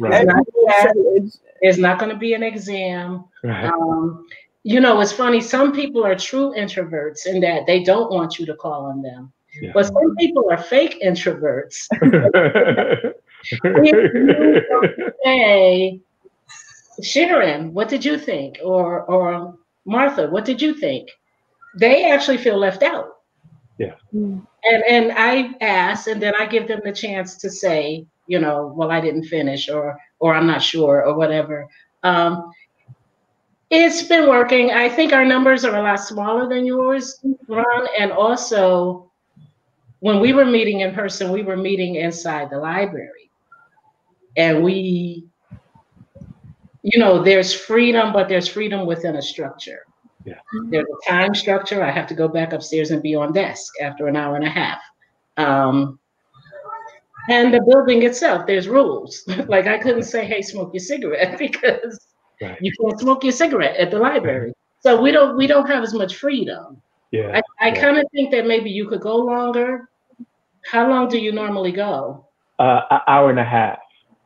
[0.00, 0.92] right, everyone Right.
[0.94, 3.24] should- There's not going to be an exam.
[3.44, 3.66] right.
[3.66, 4.26] Um,
[4.62, 5.40] you know, it's funny.
[5.40, 9.32] Some people are true introverts in that they don't want you to call on them.
[9.60, 9.70] Yeah.
[9.74, 11.86] But some people are fake introverts.
[15.24, 16.00] Hey,
[17.02, 18.58] Sharon, what did you think?
[18.62, 21.08] Or or Martha, what did you think?
[21.76, 23.16] They actually feel left out.
[23.78, 23.94] Yeah.
[24.12, 28.72] And and I ask, and then I give them the chance to say, you know,
[28.76, 31.66] well, I didn't finish, or or I'm not sure, or whatever.
[32.02, 32.50] Um,
[33.70, 34.70] it's been working.
[34.70, 37.88] I think our numbers are a lot smaller than yours, Ron.
[37.98, 39.10] And also,
[40.00, 43.30] when we were meeting in person, we were meeting inside the library,
[44.36, 45.29] and we,
[46.82, 49.80] you know, there's freedom, but there's freedom within a structure.
[50.24, 50.34] Yeah.
[50.70, 51.82] There's a time structure.
[51.82, 54.50] I have to go back upstairs and be on desk after an hour and a
[54.50, 54.80] half.
[55.36, 55.98] Um,
[57.28, 59.22] and the building itself, there's rules.
[59.48, 62.06] like I couldn't say, "Hey, smoke your cigarette," because
[62.42, 62.56] Right.
[62.62, 64.54] you can't smoke your cigarette at the library.
[64.80, 66.80] So we don't we don't have as much freedom.
[67.10, 67.32] yeah.
[67.34, 67.80] I, I Yeah.
[67.82, 69.90] kind of think that maybe you could go longer.
[70.70, 72.26] How long do you normally go?
[72.58, 73.78] Uh, an hour and a half.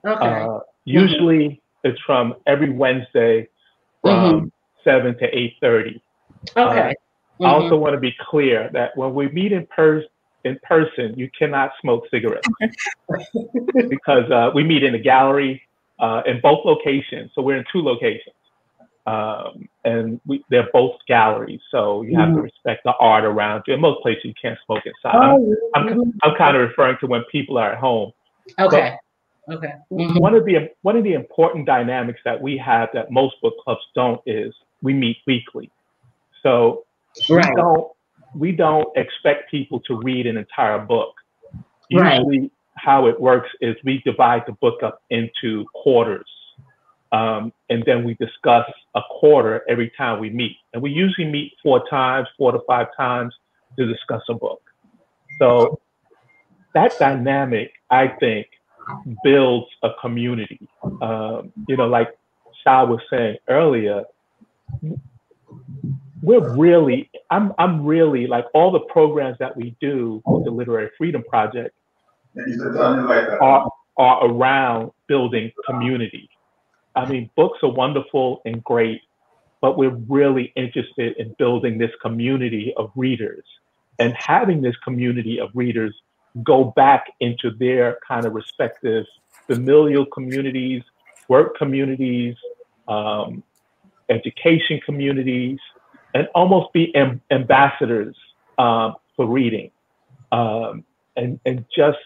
[0.06, 0.26] Okay.
[0.44, 3.49] Uh, usually it's from every Wednesday
[4.03, 6.03] from seven to eight thirty.
[6.57, 6.94] okay.
[7.40, 10.09] I also want to be clear that when we meet in person,
[10.44, 12.47] in person, you cannot smoke cigarettes
[13.88, 15.62] because uh, we meet in the gallery
[15.99, 17.31] uh, in both locations.
[17.35, 18.37] So we're in two locations,
[19.07, 21.61] um, and we, they're both galleries.
[21.70, 22.37] So you have mm-hmm.
[22.37, 23.75] to respect the art around you.
[23.75, 25.16] In most places, you can't smoke inside.
[25.16, 28.12] Oh, I'm, I'm, I'm, kind of referring to when people are at home.
[28.61, 28.97] Okay.
[29.46, 29.74] But okay.
[29.92, 30.18] Mm-hmm.
[30.18, 33.83] One of the one of the important dynamics that we have that most book clubs
[33.94, 35.70] don't is we meet weekly.
[36.42, 36.85] So
[37.28, 37.46] right.
[37.48, 37.88] we don't
[38.35, 41.14] we don't expect people to read an entire book.
[41.88, 42.50] Usually, right.
[42.76, 46.26] how it works is we divide the book up into quarters.
[47.12, 50.57] Um, and then we discuss a quarter every time we meet.
[50.72, 53.33] And we usually meet four times, four to five times
[53.78, 54.61] to discuss a book.
[55.38, 55.80] So
[56.74, 58.48] that dynamic, I think,
[59.23, 60.68] builds a community.
[61.03, 62.09] Um, you know, like
[62.62, 64.05] Shah was saying earlier,
[66.23, 70.90] we're really, I'm, I'm really like all the programs that we do with the Literary
[70.97, 71.75] Freedom Project
[73.40, 76.29] are, are around building community.
[76.97, 79.03] I mean, books are wonderful and great,
[79.61, 83.44] but we're really interested in building this community of readers
[83.99, 85.94] and having this community of readers
[86.42, 89.07] go back into their kind of respective
[89.47, 90.83] familial communities,
[91.29, 92.35] work communities,
[92.88, 93.42] um,
[94.09, 95.59] education communities,
[96.14, 98.16] and almost be am- ambassadors
[98.59, 99.70] um, for reading
[100.33, 100.85] um,
[101.16, 101.99] and, and just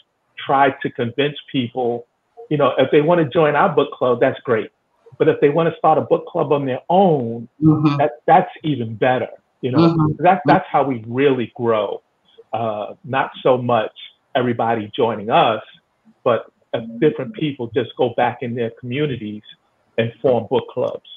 [0.45, 2.07] try to convince people,
[2.51, 4.71] you know, if they want to join our book club, that's great.
[5.19, 7.97] But if they want to start a book club on their own, mm-hmm.
[7.97, 9.29] that, that's even better.
[9.61, 10.23] You know, mm-hmm.
[10.23, 12.03] that's, that's how we really grow.
[12.53, 13.93] Uh, not so much
[14.38, 15.62] everybody joining us,
[16.24, 16.53] but
[17.01, 19.42] different people just go back in their communities
[19.98, 21.09] and form book clubs.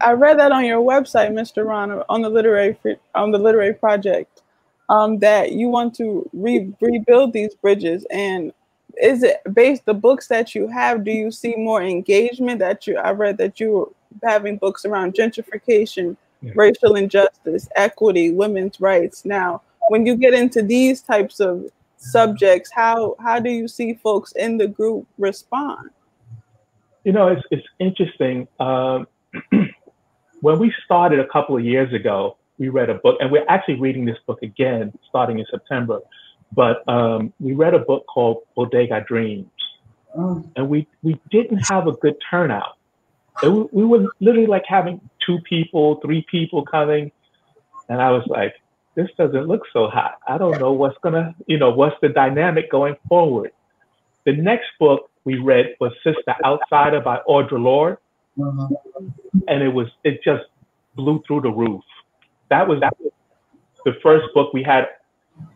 [0.00, 1.66] I read that on your website, Mr.
[1.66, 2.76] Ron, on the literary
[3.14, 4.42] on the literary project,
[4.88, 8.06] um, that you want to re- rebuild these bridges.
[8.10, 8.52] And
[9.02, 11.04] is it based the books that you have?
[11.04, 12.98] Do you see more engagement that you?
[12.98, 13.88] I read that you were
[14.22, 16.52] having books around gentrification, yeah.
[16.54, 19.24] racial injustice, equity, women's rights.
[19.24, 24.32] Now, when you get into these types of subjects, how how do you see folks
[24.32, 25.90] in the group respond?
[27.04, 28.48] You know, it's it's interesting.
[28.60, 29.06] Um,
[30.40, 33.80] when we started a couple of years ago, we read a book, and we're actually
[33.80, 36.00] reading this book again starting in September.
[36.52, 39.50] But um, we read a book called Bodega Dreams,
[40.16, 40.44] oh.
[40.56, 42.77] and we we didn't have a good turnout.
[43.42, 47.12] We, we were literally like having two people, three people coming,
[47.88, 48.54] and I was like,
[48.94, 50.18] this doesn't look so hot.
[50.26, 53.52] I don't know what's gonna, you know, what's the dynamic going forward.
[54.26, 57.98] The next book we read was Sister Outsider by Audre Lorde.
[58.40, 58.68] Uh-huh.
[59.46, 60.44] And it was it just
[60.96, 61.82] blew through the roof.
[62.50, 63.12] That was, that was
[63.84, 64.88] the first book we had.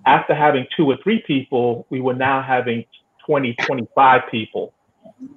[0.07, 2.85] After having two or three people, we were now having
[3.27, 4.73] 20, 25 people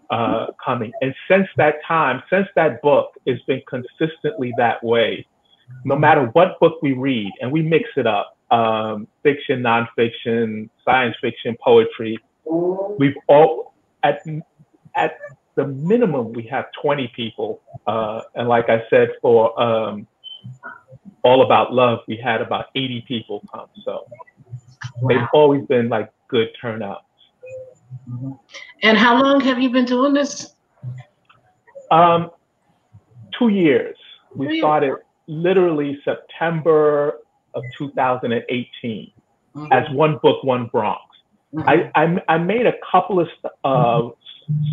[0.09, 0.91] uh, coming.
[1.01, 5.25] And since that time, since that book, it's been consistently that way.
[5.83, 11.15] No matter what book we read, and we mix it up um, fiction, nonfiction, science
[11.21, 12.17] fiction, poetry.
[12.45, 14.21] We've all, at,
[14.95, 15.17] at
[15.55, 17.61] the minimum we have 20 people.
[17.87, 20.07] Uh, and like I said, for um,
[21.23, 23.67] All About Love, we had about 80 people come.
[23.83, 24.05] So
[25.07, 26.49] they've always been like good
[28.83, 30.53] And how long have you been doing this?
[31.91, 32.31] Um,
[33.37, 33.95] two years.
[34.35, 34.95] We started
[35.27, 37.19] literally September
[37.53, 39.11] of 2018
[39.55, 39.71] mm-hmm.
[39.71, 41.01] as one book, one Bronx.
[41.53, 41.69] Mm-hmm.
[41.69, 43.27] I, I, I made a couple of
[43.63, 44.09] uh,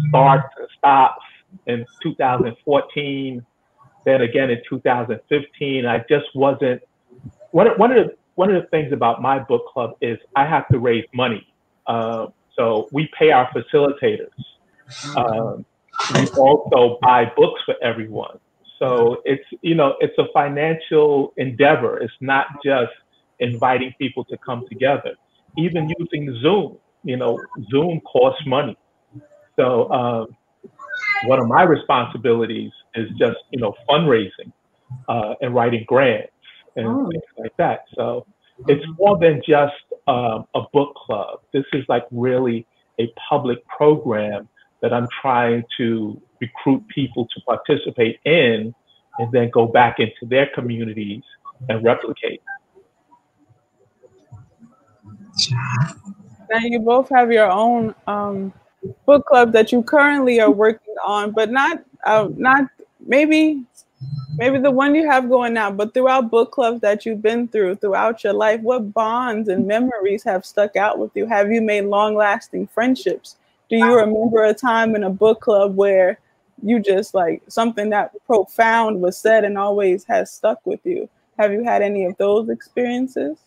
[0.09, 1.23] starts and stops
[1.67, 3.47] in 2014,
[4.05, 5.87] then again in 2015.
[5.87, 6.83] I just wasn't.
[7.53, 10.67] One, one of the one of the things about my book club is I have
[10.69, 11.47] to raise money.
[11.87, 14.31] Uh, so we pay our facilitators.
[15.17, 15.65] Um,
[16.15, 18.39] we also buy books for everyone.
[18.79, 21.99] So it's you know it's a financial endeavor.
[21.99, 22.93] It's not just
[23.39, 25.15] inviting people to come together.
[25.57, 27.39] Even using Zoom, you know,
[27.71, 28.77] Zoom costs money.
[29.57, 30.37] So um,
[31.27, 34.53] one of my responsibilities is just you know fundraising
[35.09, 36.33] uh, and writing grants
[36.77, 37.09] and oh.
[37.11, 37.85] things like that.
[37.95, 38.27] So
[38.69, 39.75] it's more than just
[40.07, 41.41] um, a book club.
[41.53, 42.67] This is like really
[43.01, 44.49] a public program
[44.81, 48.75] that I'm trying to recruit people to participate in
[49.19, 51.23] and then go back into their communities
[51.69, 52.43] and replicate.
[56.51, 58.53] Now you both have your own um,
[59.07, 62.65] book club that you currently are working on, but not uh, not
[63.07, 63.65] maybe
[64.37, 67.77] maybe the one you have going now, but throughout book clubs that you've been through
[67.77, 71.27] throughout your life, what bonds and memories have stuck out with you?
[71.27, 73.37] Have you made long lasting friendships?
[73.69, 76.19] Do you remember a time in a book club where
[76.63, 81.09] you just like something that profound was said and always has stuck with you?
[81.39, 83.39] Have you had any of those experiences?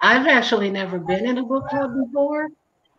[0.00, 2.48] I've actually never been in a book club before,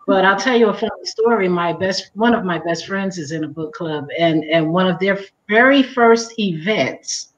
[0.09, 1.47] but I'll tell you a funny story.
[1.47, 4.87] My best one of my best friends is in a book club, and and one
[4.87, 7.33] of their very first events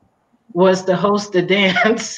[0.53, 2.17] was to host the dance.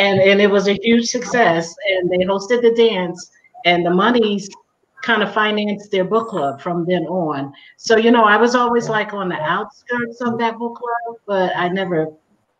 [0.00, 3.30] and and it was a huge success and they hosted the dance
[3.64, 4.50] and the monies
[5.02, 7.52] kind of financed their book club from then on.
[7.76, 11.52] So, you know, I was always like on the outskirts of that book club, but
[11.56, 12.08] I never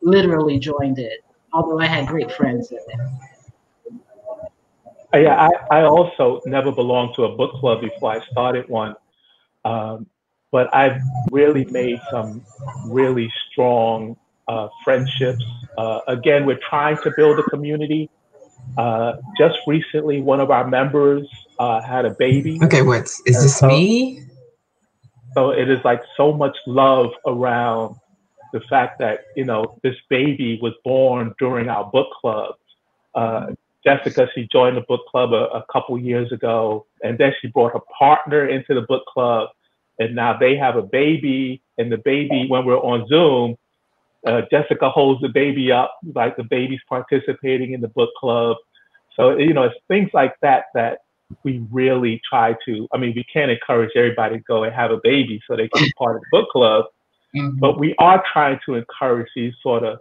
[0.03, 3.36] literally joined it, although I had great friends in it.
[5.15, 8.95] Uh, yeah, I, I also never belonged to a book club before I started one.
[9.65, 10.07] Um,
[10.53, 11.01] but I've
[11.31, 12.45] really made some
[12.87, 14.17] really strong
[14.49, 15.45] uh, friendships.
[15.77, 18.09] Uh, again, we're trying to build a community.
[18.79, 21.29] Uh, just recently, one of our members
[21.59, 22.59] uh, had a baby.
[22.63, 24.23] Okay, what is this so, me?
[25.35, 27.97] So it is like so much love around
[28.53, 32.55] the fact that you know this baby was born during our book club.
[33.87, 37.73] Jessica, she joined the book club a, a couple years ago, and then she brought
[37.73, 39.51] her partner into the book club,
[40.01, 41.63] and now they have a baby.
[41.79, 43.57] And the baby, when we're on Zoom,
[44.27, 48.57] uh, Jessica holds the baby up, like the baby's participating in the book club.
[49.15, 51.03] So you know, it's things like that that
[51.45, 52.89] we really try to.
[52.93, 55.85] I mean, we can't encourage everybody to go and have a baby so they can
[55.85, 56.87] be part of the book club,
[57.37, 57.59] mm-hmm.
[57.61, 60.01] but we are trying to encourage these sort of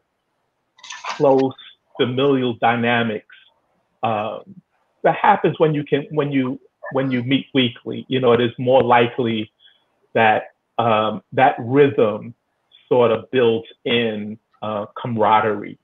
[1.18, 1.54] close
[1.98, 3.28] familial dynamics
[4.06, 4.62] um,
[5.04, 6.60] that happens when you can when you
[6.92, 8.06] when you meet weekly.
[8.08, 9.52] You know, it is more likely
[10.14, 12.36] that um, that rhythm
[12.88, 15.80] sort of builds in uh, camaraderie.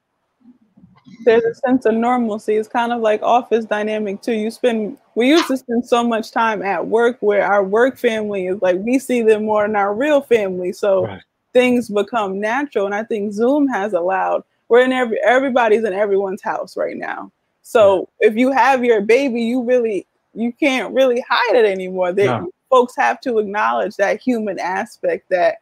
[1.25, 2.55] There's a sense of normalcy.
[2.55, 4.33] It's kind of like office dynamic too.
[4.33, 8.47] You spend we used to spend so much time at work where our work family
[8.47, 10.73] is like we see them more than our real family.
[10.73, 11.21] So right.
[11.53, 12.85] things become natural.
[12.85, 17.31] And I think Zoom has allowed we're in every everybody's in everyone's house right now.
[17.61, 18.29] So yeah.
[18.29, 22.13] if you have your baby, you really you can't really hide it anymore.
[22.13, 22.51] That no.
[22.69, 25.57] folks have to acknowledge that human aspect that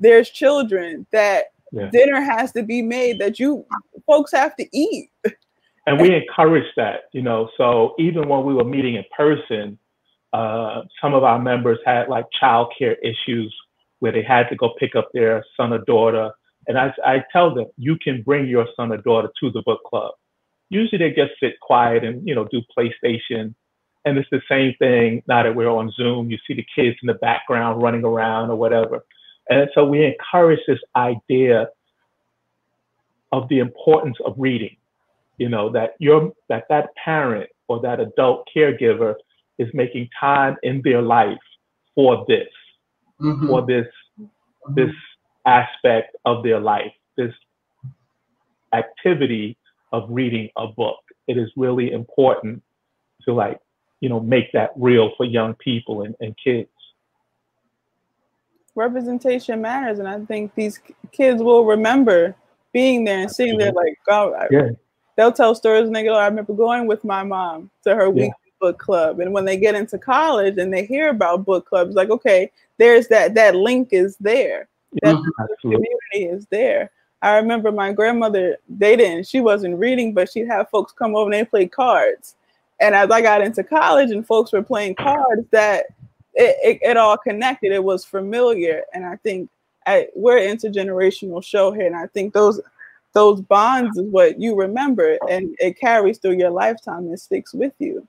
[0.00, 1.88] there's children that yeah.
[1.90, 3.64] dinner has to be made that you
[4.06, 5.10] folks have to eat.
[5.86, 7.50] And we encourage that, you know.
[7.58, 9.78] So even when we were meeting in person,
[10.32, 13.54] uh, some of our members had like childcare issues
[13.98, 16.30] where they had to go pick up their son or daughter.
[16.66, 19.82] And I, I tell them, you can bring your son or daughter to the book
[19.84, 20.12] club.
[20.74, 23.54] Usually they just sit quiet and, you know, do PlayStation.
[24.04, 26.30] And it's the same thing now that we're on Zoom.
[26.30, 29.04] You see the kids in the background running around or whatever.
[29.48, 31.68] And so we encourage this idea
[33.32, 34.76] of the importance of reading.
[35.38, 39.14] You know, that your that that parent or that adult caregiver
[39.58, 41.38] is making time in their life
[41.94, 42.48] for this,
[43.20, 43.48] mm-hmm.
[43.48, 43.86] for this
[44.20, 44.74] mm-hmm.
[44.74, 44.94] this
[45.46, 47.32] aspect of their life, this
[48.72, 49.56] activity
[49.94, 50.98] of reading a book.
[51.26, 52.62] It is really important
[53.24, 53.60] to like,
[54.00, 56.68] you know, make that real for young people and, and kids
[58.74, 60.80] representation matters, and I think these
[61.12, 62.34] kids will remember
[62.72, 63.72] being there and seeing there.
[63.72, 64.70] Like, oh, yeah.
[65.16, 68.10] they'll tell stories and they go, "I remember going with my mom to her yeah.
[68.10, 71.94] weekly book club." And when they get into college and they hear about book clubs,
[71.94, 74.68] like, okay, there's that that link is there.
[75.02, 75.44] That mm-hmm.
[75.60, 76.90] community is there.
[77.24, 81.32] I remember my grandmother, they didn't, she wasn't reading, but she'd have folks come over
[81.32, 82.36] and they play cards.
[82.80, 85.86] And as I got into college and folks were playing cards, that
[86.34, 87.72] it, it, it, all connected.
[87.72, 89.48] It was familiar, and I think
[89.86, 92.60] I, we're an intergenerational show here, and I think those
[93.14, 97.72] those bonds is what you remember, and it carries through your lifetime and sticks with
[97.78, 98.06] you.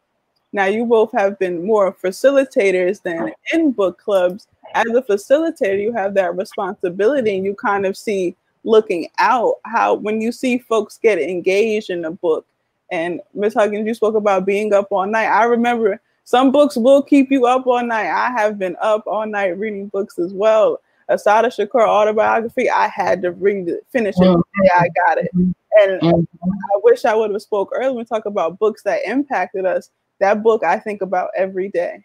[0.52, 4.48] Now, you both have been more facilitators than in book clubs.
[4.74, 8.36] As a facilitator, you have that responsibility, and you kind of see
[8.66, 12.46] looking out how when you see folks get engaged in a book.
[12.92, 13.54] And Ms.
[13.54, 15.28] Huggins, you spoke about being up all night.
[15.28, 18.10] I remember some books will keep you up all night.
[18.10, 20.82] I have been up all night reading books as well.
[21.08, 24.40] Assata Shakur autobiography, I had to read it, finish it mm-hmm.
[24.40, 25.30] the day I got it.
[25.34, 26.50] And mm-hmm.
[26.50, 29.92] I wish I would have spoke earlier and talk about books that impacted us.
[30.20, 32.04] That book I think about every day.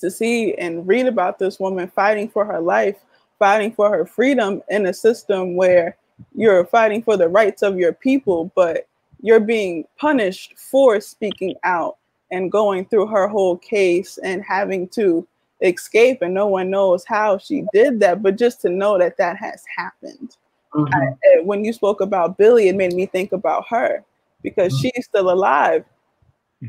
[0.00, 2.96] To see and read about this woman fighting for her life,
[3.42, 5.96] fighting for her freedom in a system where
[6.32, 8.86] you're fighting for the rights of your people, but
[9.20, 11.96] you're being punished for speaking out
[12.30, 15.26] and going through her whole case and having to
[15.60, 19.36] escape and no one knows how she did that but just to know that that
[19.36, 20.36] has happened
[20.74, 20.92] Mhm.
[20.94, 24.02] I- when you spoke about billy it made me think about her
[24.42, 24.80] because Mhm.
[24.80, 25.84] she's still alive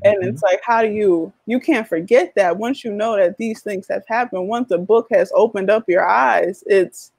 [0.03, 0.27] and Mhm.
[0.27, 3.87] it's like how do you you can't forget that once you know that these things
[3.87, 7.11] have happened once a book has opened up your eyes it's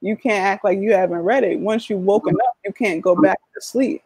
[0.00, 3.14] you can't act like you haven't read it once you've woken up you can't go
[3.14, 4.02] back to sleep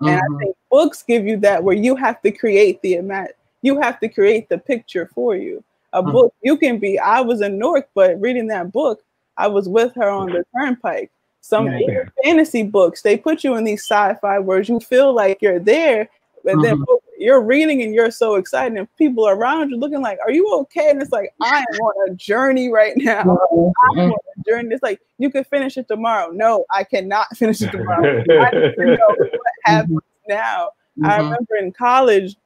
[0.00, 0.38] and i Mhm.
[0.38, 3.28] think books give you that where you have to create the ima-
[3.62, 5.62] you have to create the picture for you
[5.92, 6.12] a Mhm.
[6.12, 9.02] book you can be i was in newark but reading that book
[9.36, 11.10] i was with her on the turnpike
[11.40, 12.04] some Yeah.
[12.24, 16.08] fantasy books they put you in these sci-fi words you feel like you're there
[16.44, 16.84] but then Mhm.
[17.18, 20.90] You're reading and you're so excited and people around you looking like are you okay
[20.90, 24.82] and it's like i am on a journey right now i'm on a journey it's
[24.82, 29.52] like you could finish it tomorrow no i cannot finish it tomorrow I know what
[29.64, 30.70] happens now
[31.04, 31.24] I Mhm.
[31.24, 32.36] remember in college,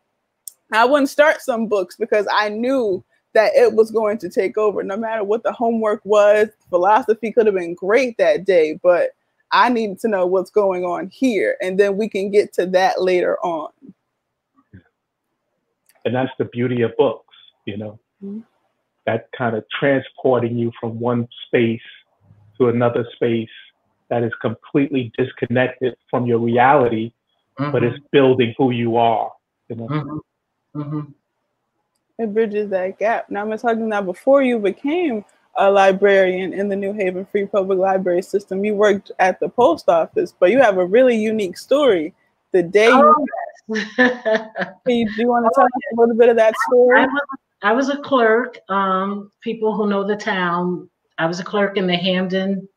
[0.73, 3.03] I wouldn't start some books because I knew
[3.33, 4.83] that it was going to take over.
[4.83, 9.11] No matter what the homework was, philosophy could have been great that day, but
[9.53, 11.57] I needed to know what's going on here.
[11.63, 13.71] And then we can get to that later on.
[16.05, 17.35] And that's the beauty of books,
[17.67, 18.45] you know, Mhm.
[19.07, 21.81] that kind of transporting you from one space
[22.59, 23.51] to another space
[24.09, 27.13] that is completely disconnected from your reality,
[27.73, 29.33] but it's building who you are.
[29.69, 30.21] You know, Mhm.
[30.75, 31.15] Mhm.
[32.19, 33.31] It bridges that gap.
[33.31, 33.63] Now, Ms.
[33.63, 35.25] Huggins, now before you became
[35.57, 39.89] a librarian in the New Haven Free Public Library System, you worked at the post
[39.89, 42.13] office, but you have a really unique story.
[42.53, 43.15] The day you, Oh.
[43.15, 43.27] can
[43.69, 43.85] do
[44.87, 47.01] you want to tell us a little bit of that story?
[47.01, 47.23] I was,
[47.63, 48.59] I was a clerk.
[48.69, 50.89] Um, people who know the town,
[51.19, 52.69] I was a clerk in the Hamden,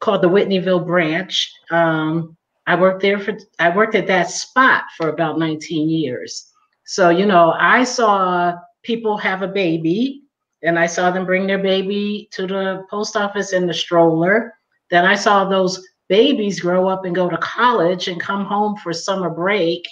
[0.00, 1.52] called the Whitneyville branch.
[1.70, 2.36] Um,
[2.66, 6.50] I worked there for, I worked at that spot for about 19 years.
[6.84, 10.22] So, you know, I saw people have a baby
[10.62, 14.54] and I saw them bring their baby to the post office in the stroller.
[14.90, 18.92] Then I saw those babies grow up and go to college and come home for
[18.92, 19.88] summer break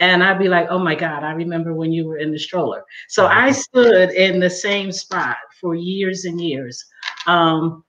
[0.00, 2.82] and I'd be like, "Oh my God, I remember when you were in the stroller."
[3.08, 6.82] So I stood in the same spot for years and years.
[7.26, 7.84] Um,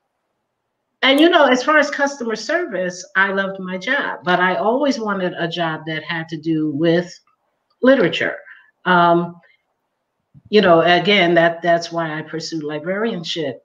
[1.02, 5.00] and you know, as far as customer service, I loved my job, but I always
[5.00, 7.18] wanted a job that had to do with
[7.82, 8.36] literature.
[8.84, 9.40] Um,
[10.50, 13.64] you know, again, that that's why I pursued librarianship.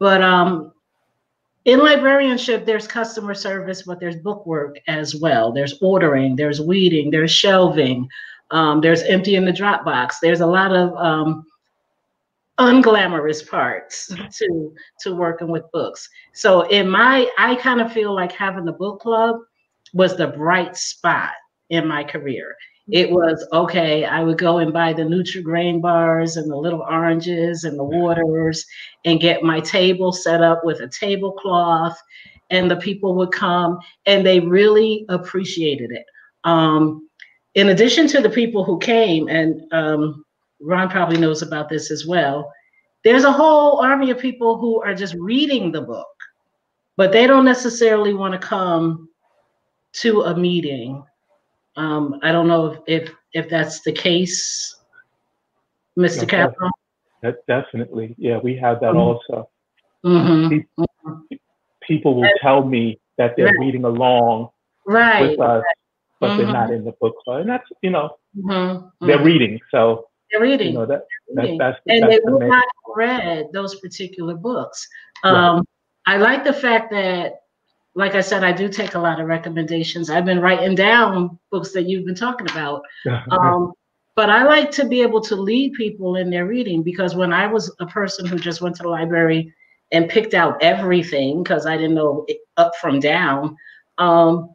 [0.00, 0.72] But um,
[1.66, 5.52] in librarianship, there's customer service, but there's book work as well.
[5.52, 8.08] There's ordering, there's weeding, there's shelving,
[8.52, 10.20] um, there's emptying the drop box.
[10.20, 11.44] There's a lot of um,
[12.58, 14.06] unglamorous parts
[14.38, 16.08] to to working with books.
[16.32, 19.40] So in my, I kind of feel like having the book club
[19.92, 21.32] was the bright spot
[21.70, 22.54] in my career.
[22.90, 24.04] It was okay.
[24.04, 28.64] I would go and buy the Nutri-Grain bars and the little oranges and the waters
[29.04, 31.98] and get my table set up with a tablecloth
[32.50, 36.04] and the people would come and they really appreciated it.
[36.44, 37.08] Um,
[37.56, 40.24] in addition to the people who came, and um,
[40.60, 42.52] Ron probably knows about this as well,
[43.02, 46.06] there's a whole army of people who are just reading the book,
[46.96, 49.08] but they don't necessarily want to come
[49.94, 51.02] to a meeting.
[51.76, 54.76] Um, I don't know if, if if that's the case,
[55.98, 56.26] Mr.
[56.28, 56.70] Capron.
[57.22, 59.00] that definitely, yeah, we have that Mhm.
[59.00, 59.48] also.
[60.02, 60.58] hmm
[61.82, 63.58] People will tell me that they're Right.
[63.60, 64.50] reading along
[64.86, 65.30] Right.
[65.30, 65.62] with us,
[66.18, 66.36] but Mhm.
[66.36, 68.90] they're not in the book club, and that's you know Mhm.
[69.00, 69.24] they're Mhm.
[69.24, 70.68] reading, so They're reading.
[70.68, 74.34] you know that that's that's, and that's they the would not have read those particular
[74.34, 74.88] books.
[75.24, 75.32] Right.
[75.34, 75.66] Um,
[76.06, 77.42] I like the fact that,
[77.96, 80.10] like I said, I do take a lot of recommendations.
[80.10, 82.82] I've been writing down books that you've been talking about.
[83.30, 83.72] Um,
[84.14, 87.46] but I like to be able to lead people in their reading because when I
[87.46, 89.52] was a person who just went to the library
[89.92, 93.56] and picked out everything because I didn't know it up from down,
[93.96, 94.54] um,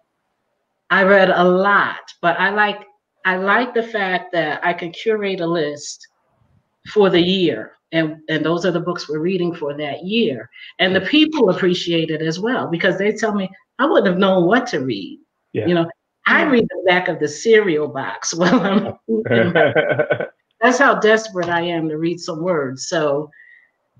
[0.91, 2.13] I read a lot.
[2.21, 2.85] But I like
[3.25, 6.07] I like the fact that I can curate a list
[6.93, 7.73] for the year.
[7.91, 10.49] And, and those are the books we're reading for that year.
[10.79, 14.45] And the people appreciate it as well because they tell me I wouldn't have known
[14.45, 15.19] what to read.
[15.53, 15.67] Yeah.
[15.67, 15.89] You know,
[16.27, 18.93] I read the back of the cereal box while I'm
[20.61, 22.87] that's how desperate I am to read some words.
[22.87, 23.29] So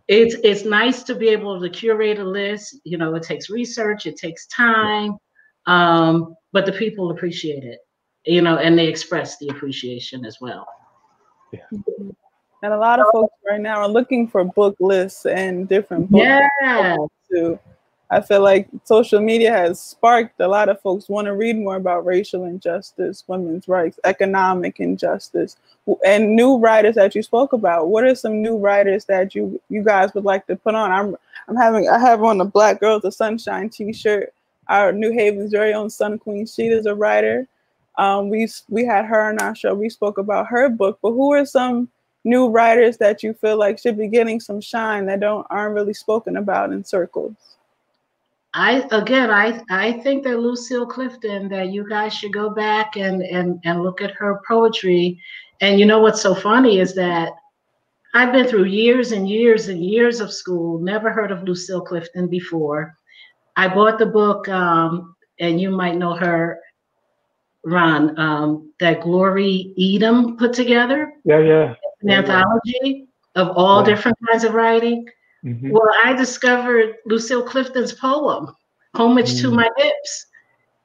[0.08, 2.80] it's it's nice to be able to curate a list.
[2.84, 5.18] You know, it takes research, it takes time,
[5.66, 7.80] um, but the people appreciate it.
[8.26, 10.68] You know, and they express the appreciation as well.
[12.64, 16.24] And a lot of folks right now are looking for book lists and different books
[16.62, 16.98] Yeah.
[17.32, 17.60] to
[18.14, 21.78] I feel like social media has sparked a lot of folks want to read more
[21.78, 25.56] about racial injustice, women's rights, economic injustice,
[26.06, 27.88] and new writers that you spoke about.
[27.88, 30.92] What are some new writers that you you guys would like to put on?
[30.92, 31.16] I'm
[31.48, 34.34] I'm having I have on the Black Girls of Sunshine T-shirt.
[34.68, 37.48] Our New Haven's very own Sun Queen Sheet is a writer.
[37.98, 39.74] Um, we we had her on our show.
[39.74, 41.88] We spoke about her book, but who are some
[42.24, 45.94] new writers that you feel like should be getting some shine that don't aren't really
[45.94, 47.36] spoken about in circles?
[48.54, 53.22] I again, I I think that Lucille Clifton that you guys should go back and
[53.22, 55.22] and and look at her poetry.
[55.62, 57.34] And you know what's so funny is that
[58.14, 62.28] I've been through years and years and years of school, never heard of Lucille Clifton
[62.28, 62.98] before.
[63.56, 66.60] I bought the book, um, and you might know her,
[67.64, 71.14] Ron, um, that Glory Edim put together.
[71.24, 71.76] Yeah, yeah.
[72.02, 75.06] An anthology of all different kinds of writing.
[75.44, 75.72] Mm-hmm.
[75.72, 78.54] Well, I discovered Lucille Clifton's poem,
[78.96, 79.42] Homage mm.
[79.42, 80.28] to My Hips.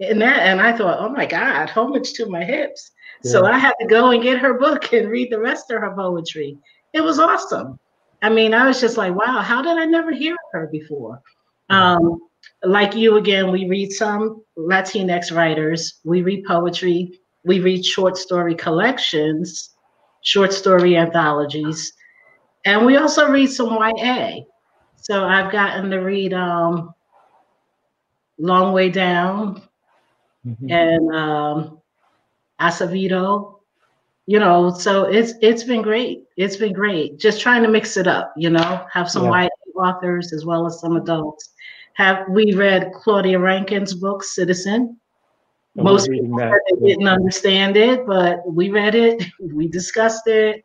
[0.00, 2.90] And that and I thought, oh my God, homage to my hips.
[3.24, 3.30] Yeah.
[3.32, 5.94] So I had to go and get her book and read the rest of her
[5.94, 6.58] poetry.
[6.92, 7.78] It was awesome.
[8.22, 11.20] I mean, I was just like, wow, how did I never hear of her before?
[11.70, 12.20] Um,
[12.62, 18.54] like you again, we read some Latinx writers, we read poetry, we read short story
[18.54, 19.70] collections,
[20.26, 21.92] short story anthologies.
[22.64, 24.40] And we also read some YA.
[24.96, 26.92] So I've gotten to read um,
[28.36, 29.62] Long Way Down
[30.44, 30.70] mm-hmm.
[30.70, 31.80] and um,
[32.60, 33.60] Acevedo.
[34.26, 36.24] You know, so it's it's been great.
[36.36, 37.20] It's been great.
[37.20, 38.34] Just trying to mix it up.
[38.36, 39.44] You know, have some yeah.
[39.44, 39.48] YA
[39.80, 41.50] authors as well as some adults.
[41.94, 44.98] Have we read Claudia Rankine's book Citizen?
[45.76, 46.40] Most people
[46.84, 49.22] didn't understand it, but we read it.
[49.40, 50.62] We discussed it.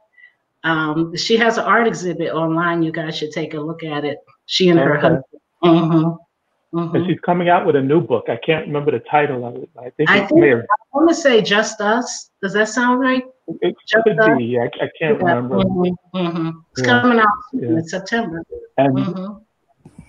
[0.64, 2.84] Um, she has an art exhibit online.
[2.84, 4.20] You guys should take a look at it.
[4.46, 4.88] She and okay.
[4.88, 5.24] her husband.
[5.64, 6.78] Mm-hmm.
[6.78, 6.96] Mm-hmm.
[6.96, 8.26] And she's coming out with a new book.
[8.30, 9.70] I can't remember the title of it.
[9.78, 12.30] I think I, think, I want to say Just Us.
[12.42, 13.24] Does that sound right?
[13.62, 14.38] It Just could us?
[14.38, 14.58] be.
[14.58, 15.34] I, I can't yeah.
[15.34, 15.58] remember.
[15.58, 16.18] Mm-hmm.
[16.18, 16.50] mm-hmm.
[16.72, 17.02] It's yeah.
[17.02, 17.70] coming out yeah.
[17.70, 18.44] in September.
[18.78, 20.02] And mm-hmm.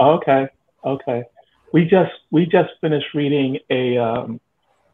[0.00, 0.48] okay,
[0.84, 1.24] okay.
[1.74, 4.40] We just we just finished reading a um,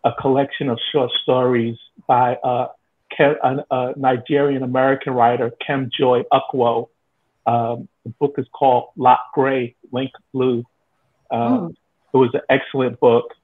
[0.02, 1.76] a collection of short stories
[2.08, 2.68] by uh,
[3.18, 6.88] a, a Nigerian American writer, Kem Joy Ukwu.
[7.46, 10.64] Um, the book is called Lock Gray, Link Blue.
[11.30, 11.70] Um, mm.
[12.14, 13.34] It was an excellent book.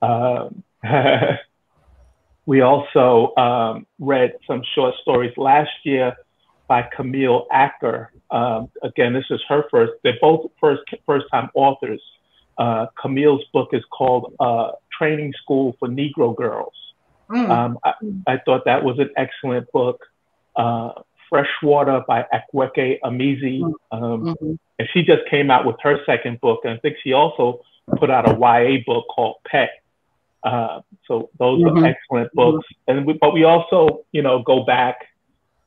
[0.00, 0.62] Um,
[2.46, 6.14] we also um, read some short stories last year
[6.68, 8.12] by Camille Acker.
[8.30, 9.94] Um, again, this is her first.
[10.04, 12.00] They're both first first time authors.
[12.58, 16.74] Uh, Camille's book is called uh, Training School for Negro Girls.
[17.30, 17.48] Mm.
[17.48, 17.92] Um, I,
[18.26, 20.04] I, thought that was an excellent book.
[20.56, 20.90] Uh,
[21.30, 23.60] Freshwater by Akwaeke Emezi.
[23.60, 23.72] Mm.
[23.92, 24.54] Um, mm-hmm.
[24.78, 26.60] And she just came out with her second book.
[26.64, 27.60] And I think she also
[27.96, 29.70] put out a YA book called Pet.
[30.42, 31.84] Uh, so those mm-hmm.
[31.84, 32.66] are excellent books.
[32.66, 32.98] Mm-hmm.
[32.98, 35.06] And we, but we also, you know, go back.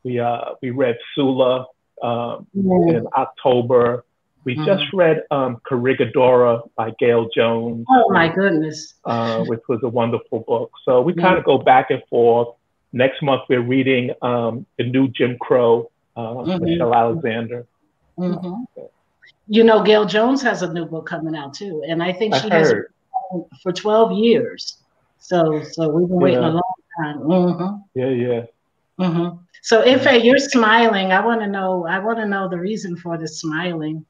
[0.03, 1.67] We uh, we read Sula
[2.01, 4.03] um, in October.
[4.45, 4.65] We mm-hmm.
[4.65, 7.85] just read um, Corregidora by Gayl Jones.
[7.89, 8.95] Oh my goodness!
[9.05, 10.71] Uh, which was a wonderful book.
[10.83, 12.49] So we kind of go back and forth.
[12.91, 16.63] Next month we're reading um, the new Jim Crow, uh, mm-hmm.
[16.63, 17.65] Michelle Alexander.
[18.17, 18.81] Mm-hmm.
[19.47, 22.49] You know, Gayl Jones has a new book coming out too, and I think she
[22.49, 22.73] has
[23.61, 24.77] for twelve years.
[25.19, 26.49] So, so we've been waiting yeah.
[26.49, 27.17] a long time.
[27.19, 27.75] Mm-hmm.
[27.95, 28.41] Yeah, yeah.
[28.99, 29.37] Mm-hmm.
[29.61, 31.87] So, if you're smiling, I want to know.
[31.87, 34.05] I want to know the reason for the smiling.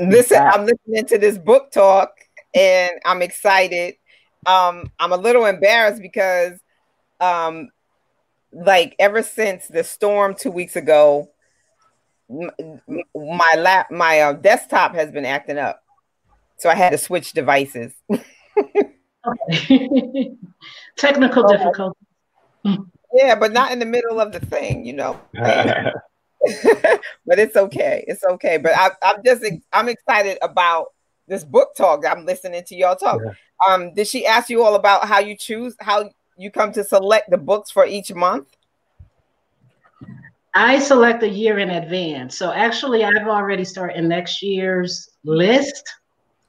[0.00, 2.10] Listen, I'm listening to this book talk
[2.54, 3.94] and I'm excited.
[4.46, 6.58] Um, I'm a little embarrassed because,
[7.20, 7.68] um,
[8.52, 11.30] like, ever since the storm two weeks ago,
[12.28, 15.82] my lap, my uh, desktop has been acting up,
[16.58, 17.92] so I had to switch devices.
[20.96, 22.02] Technical difficulties.
[23.12, 25.20] Yeah, but not in the middle of the thing, you know.
[27.26, 28.04] but it's okay.
[28.06, 28.58] It's okay.
[28.58, 30.88] But I, I'm just I'm excited about
[31.26, 32.04] this book talk.
[32.06, 33.20] I'm listening to y'all talk.
[33.24, 33.32] Yeah.
[33.68, 37.30] Um, did she ask you all about how you choose how you come to select
[37.30, 38.48] the books for each month?
[40.54, 42.36] I select a year in advance.
[42.36, 45.88] So actually, I've already started next year's list.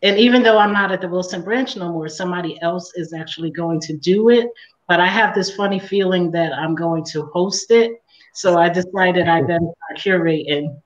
[0.02, 3.52] And even though I'm not at the Wilson branch no more, somebody else is actually
[3.52, 4.48] going to do it.
[4.88, 8.02] But I have this funny feeling that I'm going to host it.
[8.40, 10.82] So I decided I then start curating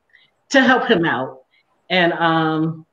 [0.49, 1.43] to help him out.
[1.88, 2.84] And um,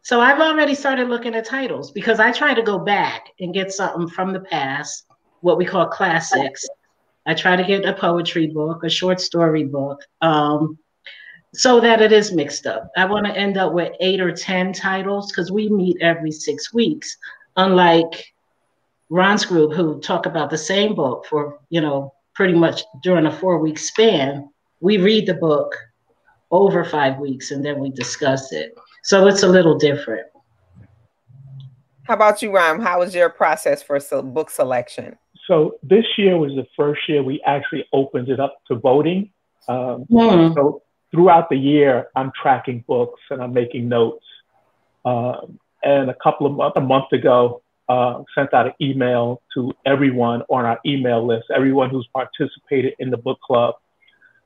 [0.00, 3.70] so I've already started looking at titles because I try to go back and get
[3.70, 5.04] something from the past,
[5.42, 6.66] what we call classics.
[7.26, 10.00] I try to get a poetry book, a short story book.
[10.22, 10.78] Um,
[11.52, 12.90] so that it is mixed up.
[12.96, 16.72] I want to end up with eight or 10 titles because we meet every six
[16.72, 17.14] weeks,
[17.56, 18.32] unlike
[19.10, 23.32] Ron's group who talk about the same book for, you know, pretty much during a
[23.32, 24.48] four week span.
[24.80, 25.76] We read the book
[26.50, 28.74] over five weeks and then we discuss it.
[29.04, 30.26] So it's a little different.
[32.04, 32.80] How about you, Ron?
[32.80, 35.16] How was your process for book selection?
[35.46, 39.30] So this year was the first year we actually opened it up to voting.
[39.68, 40.54] Um, mm.
[40.54, 44.24] So throughout the year, I'm tracking books and I'm making notes.
[45.04, 49.72] Um, and a couple of months, a month ago, uh, sent out an email to
[49.84, 53.74] everyone on our email list, everyone who's participated in the book club,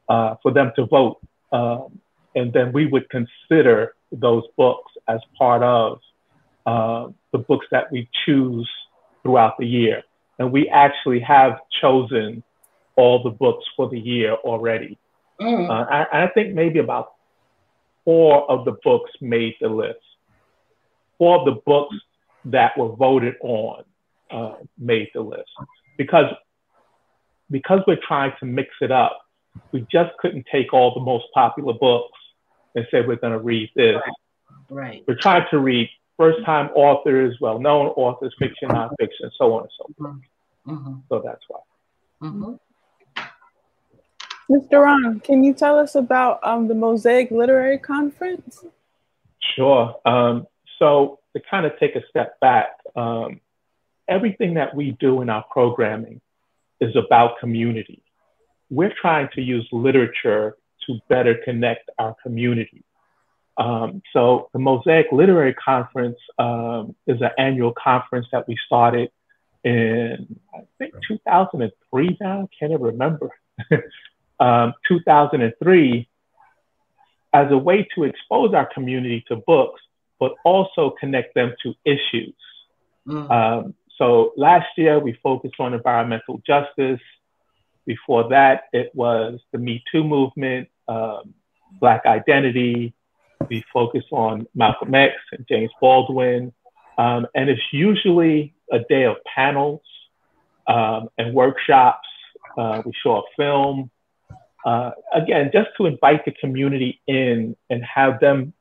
[0.08, 1.18] uh, for them to vote.
[1.52, 2.00] Um,
[2.34, 6.00] and then we would consider those books as part of
[6.66, 8.68] uh, the books that we choose
[9.22, 10.02] throughout the year.
[10.38, 12.42] And we actually have chosen
[12.96, 14.98] all the books for the year already.
[15.40, 15.68] Mm.
[15.68, 17.12] Uh, I, I, think maybe about
[18.04, 20.00] four of the books made the list.
[21.18, 21.94] Four of the books
[22.46, 23.84] that were voted on
[24.30, 25.50] uh, made the list
[25.96, 26.32] because
[27.50, 29.20] because we're trying to mix it up.
[29.72, 32.18] We just couldn't take all the most popular books
[32.74, 34.00] and say we're going to read this.
[34.68, 35.04] Right.
[35.06, 40.14] We're trying to read first-time authors, well-known authors, fiction, nonfiction, so on and so forth.
[40.66, 40.72] Mm-hmm.
[40.72, 40.94] mm-hmm.
[41.08, 41.60] So that's why.
[42.22, 42.54] Mm-hmm.
[44.50, 44.84] Mr.
[44.84, 48.64] Ron, can you tell us about um, the Mosaic Literary Conference?
[49.54, 49.96] Sure.
[50.04, 50.46] Um,
[50.78, 53.40] so to kind of take a step back, um,
[54.08, 56.20] everything that we do in our programming
[56.80, 58.02] is about community.
[58.70, 60.56] We're trying to use literature
[60.86, 62.84] to better connect our community.
[63.58, 69.10] Um, so the Mosaic Literary Conference um, is an annual conference that we started
[69.64, 73.30] in, I think, 2003 now, can't even remember.
[74.40, 76.08] um, 2003
[77.32, 79.80] as a way to expose our community to books,
[80.18, 82.34] but also connect them to issues.
[83.06, 83.30] Mm.
[83.30, 87.00] Um, so last year we focused on environmental justice.
[87.86, 91.34] Before that, it was the Me Too movement, um,
[91.80, 92.94] Black identity.
[93.48, 96.52] We focused on Malcolm X and James Baldwin.
[96.98, 99.82] Um, and it's usually a day of panels
[100.66, 102.08] um, and workshops.
[102.56, 103.90] Uh, we show a film,
[104.64, 108.52] uh, again, just to invite the community in and have them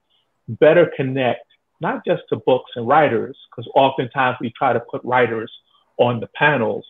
[0.48, 1.45] better connect,
[1.82, 5.52] not just to books and writers, because oftentimes we try to put writers
[5.98, 6.86] on the panels,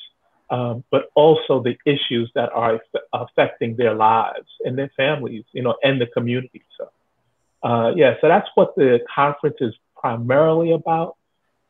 [0.50, 2.80] um, but also the issues that are
[3.14, 6.64] affecting their lives and their families, you know, and the community.
[6.78, 6.90] So,
[7.68, 11.16] uh, yeah, so that's what the conference is primarily about.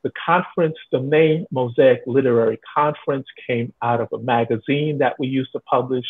[0.03, 5.51] The conference, the name Mosaic Literary Conference came out of a magazine that we used
[5.53, 6.05] to publish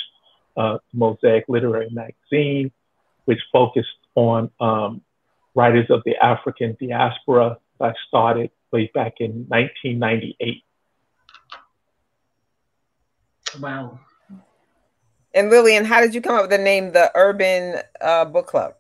[0.58, 2.72] uh, Mosaic Literary Magazine,
[3.26, 5.02] which focused on um,
[5.56, 10.64] writers of the African diaspora that started way back in 1998.
[13.60, 14.00] Wow.
[15.34, 18.76] And Lillian, how did you come up with the name the Urban uh, Book Club?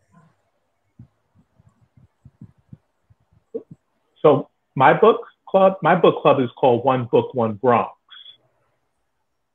[4.21, 7.91] So my book club, my book club is called One Book, One Bronx.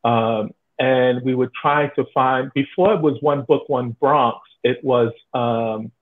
[0.05, 4.83] Um, and we were trying to find before it was one book one bronx it
[4.83, 5.93] was um,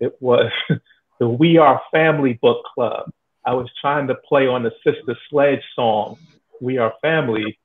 [0.00, 0.50] it was
[1.20, 3.10] the we are family book club
[3.44, 6.16] i was trying to play on the sister sledge song
[6.60, 7.58] we are family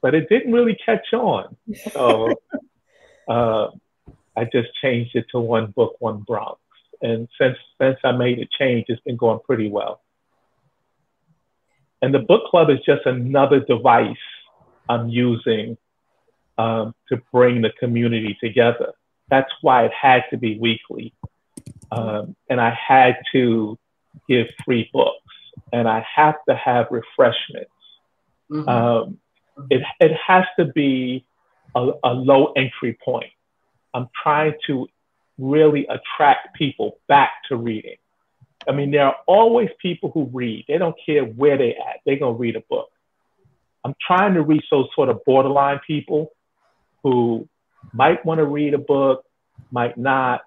[0.00, 1.56] but it didn't really catch on
[1.92, 2.34] so
[3.28, 3.68] uh,
[4.36, 6.60] i just changed it to one book one bronx
[7.00, 10.00] and since since i made a change it's been going pretty well
[12.02, 14.16] and the book club is just another device
[14.88, 15.76] I'm using
[16.58, 18.92] um, to bring the community together.
[19.30, 21.14] That's why it had to be weekly.
[21.92, 23.78] Um, and I had to
[24.28, 25.18] give free books
[25.72, 27.70] and I have to have refreshments.
[28.50, 28.68] Mm-hmm.
[28.68, 29.18] Um,
[29.70, 31.24] it, it has to be
[31.74, 33.30] a, a low entry point.
[33.94, 34.88] I'm trying to
[35.38, 37.96] really attract people back to reading.
[38.68, 40.64] I mean, there are always people who read.
[40.68, 42.00] They don't care where they at.
[42.06, 42.90] They're gonna read a book.
[43.84, 46.32] I'm trying to reach those sort of borderline people
[47.02, 47.48] who
[47.92, 49.24] might want to read a book,
[49.70, 50.42] might not.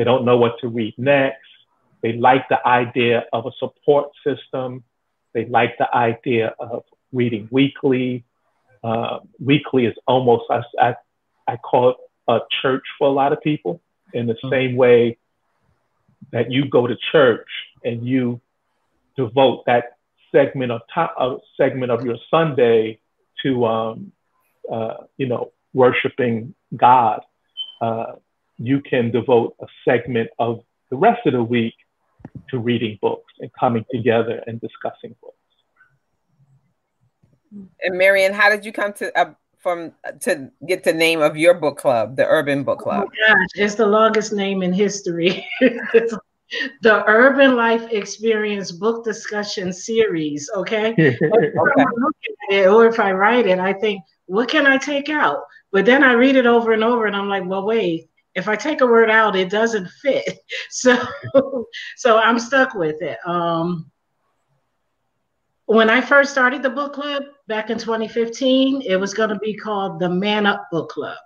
[0.00, 1.46] They don't know what to read next.
[2.02, 4.82] They like the idea of a support system.
[5.34, 8.24] They like the idea of reading weekly.
[8.82, 10.94] Uh, weekly is almost, I, I,
[11.46, 11.96] I, call it
[12.28, 13.82] a church for a lot of people
[14.14, 14.48] in the mm-hmm.
[14.48, 15.18] same way
[16.32, 17.50] that you go to church
[17.84, 18.40] and you
[19.18, 19.98] devote that
[20.32, 23.00] segment of time, a segment of your Sunday
[23.42, 24.12] to, um,
[24.72, 27.20] uh, you know, worshiping God.
[27.82, 28.12] Uh,
[28.60, 31.74] you can devote a segment of the rest of the week
[32.50, 35.36] to reading books and coming together and discussing books.
[37.82, 41.54] And Marion, how did you come to uh, from to get the name of your
[41.54, 43.06] book club, the Urban Book Club?
[43.06, 45.46] Oh gosh, it's the longest name in history.
[45.60, 50.48] the Urban Life Experience Book Discussion Series.
[50.54, 50.92] Okay,
[52.52, 52.66] okay.
[52.68, 55.42] or if I write it, I think, what can I take out?
[55.72, 58.09] But then I read it over and over, and I'm like, well, wait.
[58.34, 60.38] If I take a word out, it doesn't fit.
[60.70, 60.96] So,
[61.96, 63.18] so I'm stuck with it.
[63.26, 63.90] Um,
[65.66, 69.54] when I first started the book club back in 2015, it was going to be
[69.54, 71.16] called the Man Up Book Club.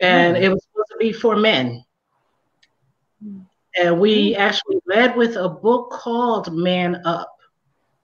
[0.00, 0.44] And mm-hmm.
[0.44, 1.84] it was supposed to be for men.
[3.76, 4.40] And we mm-hmm.
[4.40, 7.36] actually led with a book called Man Up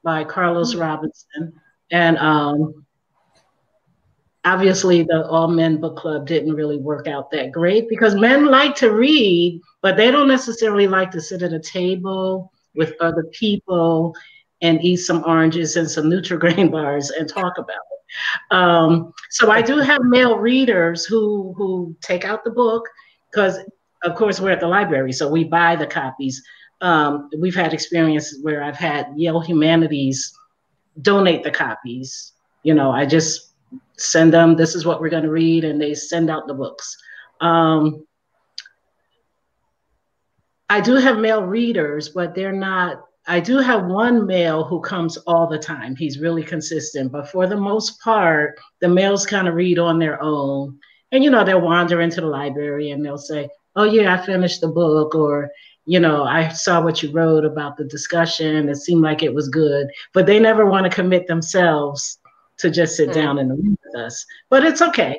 [0.03, 0.81] by Carlos mm-hmm.
[0.81, 1.53] Robinson.
[1.93, 2.85] And um,
[4.45, 8.75] obviously, the All Men Book Club didn't really work out that great because men like
[8.77, 14.15] to read, but they don't necessarily like to sit at a table with other people
[14.63, 18.55] and eat some oranges and some Nutri-Grain bars and talk about it.
[18.55, 22.89] Um, so I do have male readers who who take out the book
[23.31, 23.59] because,
[24.03, 26.43] of course, we're at the library, so we buy the copies.
[26.81, 30.37] Um, we've had experiences where I've had Yale Humanities
[31.03, 32.33] donate the copies.
[32.63, 33.50] You know, I just
[34.01, 36.97] send them, this is what we're going to read, and they send out the books.
[37.41, 38.07] Um,
[40.69, 45.17] I do have male readers, but they're not I do have one male who comes
[45.19, 45.95] all the time.
[45.95, 50.21] He's really consistent, but for the most part, the males kind of read on their
[50.23, 50.79] own.
[51.13, 54.61] And, you know, they'll wander into the library and they'll say, Oh, yeah, I finished
[54.61, 55.51] the book, or,
[55.87, 58.69] you know, I saw what you wrote about the discussion.
[58.69, 62.19] It seemed like it was good, but they never want to commit themselves
[62.59, 63.21] to just sit mm-hmm.
[63.21, 64.25] down and read us.
[64.49, 65.19] But it's okay.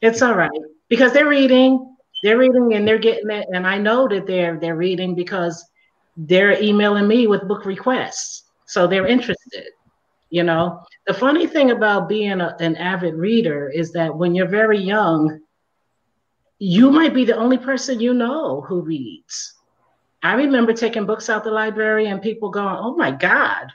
[0.00, 0.50] It's all right
[0.90, 3.46] because they're reading, they're reading and they're getting it.
[3.52, 5.64] And I know that they're they're reading because
[6.16, 8.44] they're emailing me with book requests.
[8.66, 9.64] So they're interested.
[10.28, 14.46] You know, the funny thing about being a, an avid reader is that when you're
[14.46, 15.40] very young,
[16.58, 19.54] you might be the only person you know who reads.
[20.22, 23.72] I remember taking books out the library and people going, "Oh my God,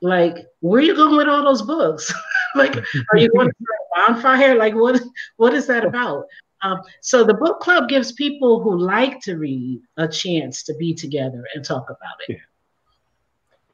[0.00, 2.12] like where are you going with all those books?
[2.56, 4.54] like, are you going to a bonfire?
[4.54, 5.00] Like, what
[5.36, 6.26] what is that about?"
[6.62, 10.94] Um, so the book club gives people who like to read a chance to be
[10.94, 12.38] together and talk about it.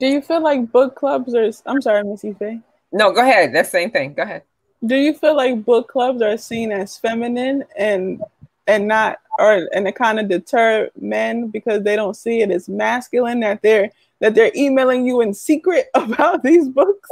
[0.01, 1.51] Do you feel like book clubs are?
[1.67, 2.61] I'm sorry, Missy Faye.
[2.91, 3.55] No, go ahead.
[3.55, 4.15] That's the same thing.
[4.15, 4.43] Go ahead.
[4.85, 8.23] Do you feel like book clubs are seen as feminine and
[8.67, 12.69] and not or and it kind of deter men because they don't see it as
[12.69, 17.09] masculine that they're that they're emailing you in secret about these books?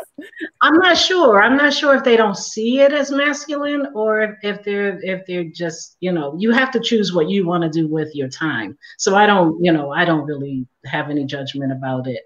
[0.62, 1.42] I'm not sure.
[1.42, 5.44] I'm not sure if they don't see it as masculine or if they're if they're
[5.44, 8.78] just, you know, you have to choose what you want to do with your time.
[8.98, 12.22] So I don't, you know, I don't really have any judgment about it.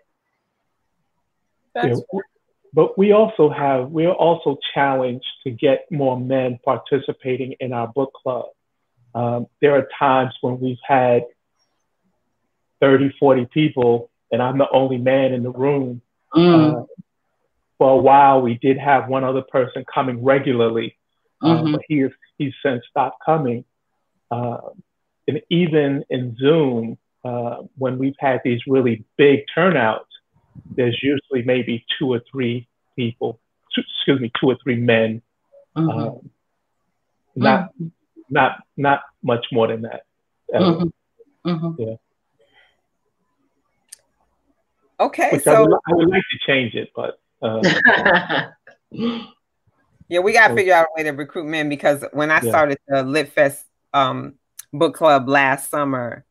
[1.75, 2.21] That's Yeah,
[2.75, 8.13] but we also have we're also challenged to get more men participating in our book
[8.15, 8.47] club.
[9.15, 11.25] Um, there are times when we've had
[12.81, 16.01] 30, 40 people and I'm the only man in the room.
[16.35, 16.83] Mm.
[16.83, 16.85] Uh,
[17.79, 20.97] for a while, we did have one other person coming regularly,
[21.43, 21.73] uh, mm-hmm.
[21.73, 22.07] but he
[22.39, 23.65] he's since stopped coming.
[24.31, 24.59] Uh,
[25.29, 30.09] and even in Zoom, uh, when we've had these really big turnouts,
[30.75, 33.41] there's usually maybe two or three people,
[33.75, 35.23] two, excuse me, two or three men.
[35.77, 35.91] Mm-hmm.
[35.91, 36.31] Um,
[37.35, 37.89] not mm-hmm.
[38.31, 40.03] not not much more than that.
[40.53, 41.51] Mm-hmm.
[41.51, 41.83] Mm-hmm.
[41.83, 41.95] Yeah.
[45.01, 47.63] Okay, Which so I would, I would, like to change it, but um,
[50.09, 52.51] yeah, we got to figure out a way to recruit men because when I yeah.
[52.51, 54.35] started the Lit Fest um,
[54.73, 56.25] book club last summer,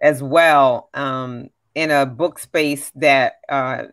[0.00, 3.84] as well, um, in a book space that, uh,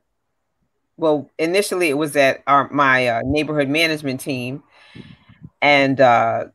[0.98, 4.64] well, initially it was at our my uh, neighborhood management team,
[5.62, 6.46] and uh,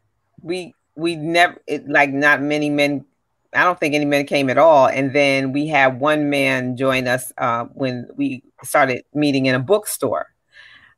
[0.42, 3.04] we we never it, like not many men
[3.52, 4.86] I don't think any men came at all.
[4.86, 9.58] And then we had one man join us uh, when we started meeting in a
[9.58, 10.26] bookstore.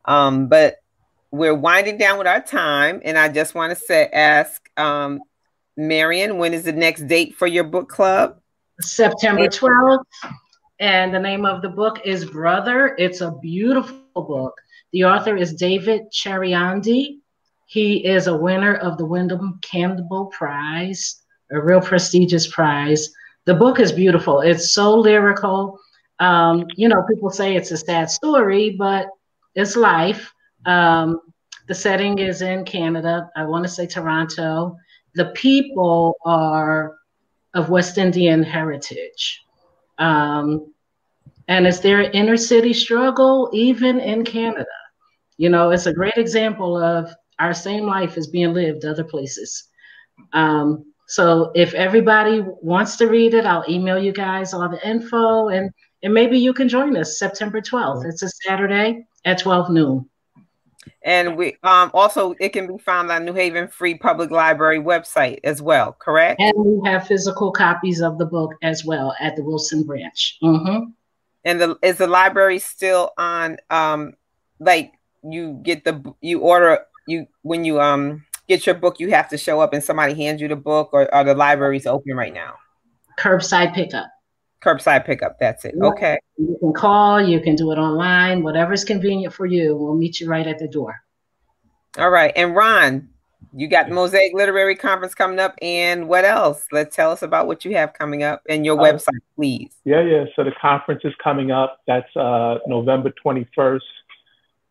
[0.05, 0.76] Um, but
[1.30, 5.20] we're winding down with our time, and I just want to say, ask um,
[5.76, 8.38] Marion, when is the next date for your book club?
[8.80, 10.05] September 12th.
[10.78, 12.94] And the name of the book is Brother.
[12.98, 14.55] It's a beautiful book.
[14.92, 17.18] The author is David Chariandi.
[17.66, 21.22] He is a winner of the Windham Campbell Prize
[21.53, 23.11] a real prestigious prize.
[23.44, 24.40] The book is beautiful.
[24.40, 25.78] It's so lyrical.
[26.18, 29.09] Um, you know, people say it's a sad story, but
[29.55, 30.32] it's life.
[30.66, 31.20] Um,
[31.68, 33.28] the setting is in Canada.
[33.36, 34.76] I want to say Toronto.
[35.14, 36.96] the people are
[37.55, 39.42] of West Indian heritage.
[39.98, 40.72] Um,
[41.48, 44.66] and there an inner city struggle even in Canada?
[45.36, 49.64] You know, it's a great example of our same life is being lived other places.
[50.32, 55.49] Um, so if everybody wants to read it, I'll email you guys all the info
[55.49, 55.71] and
[56.03, 58.07] and maybe you can join us September 12th.
[58.07, 60.09] It's a Saturday at 12 noon.
[61.05, 65.41] And we um also it can be found on New Haven Free Public Library website
[65.45, 66.41] as well, correct?
[66.41, 70.39] And we have physical copies of the book as well at the Wilson branch.
[70.43, 70.93] Mm-hmm.
[71.45, 74.15] And the is the library still on um
[74.61, 79.28] like you get the you order you when you um get your book, you have
[79.30, 82.34] to show up and somebody hands you the book, or are the libraries open right
[82.34, 82.55] now?
[83.18, 84.09] Curbside pickup.
[84.62, 85.38] Curbside pickup.
[85.38, 85.74] That's it.
[85.80, 86.18] Okay.
[86.36, 87.20] You can call.
[87.20, 88.42] You can do it online.
[88.42, 89.76] Whatever's convenient for you.
[89.76, 90.94] We'll meet you right at the door.
[91.98, 92.32] All right.
[92.36, 93.09] And Ron,
[93.55, 96.66] you got the Mosaic Literary Conference coming up, and what else?
[96.72, 99.74] Let's tell us about what you have coming up and your uh, website, please.
[99.84, 100.24] Yeah, yeah.
[100.36, 101.80] So the conference is coming up.
[101.86, 103.80] That's uh, November 21st.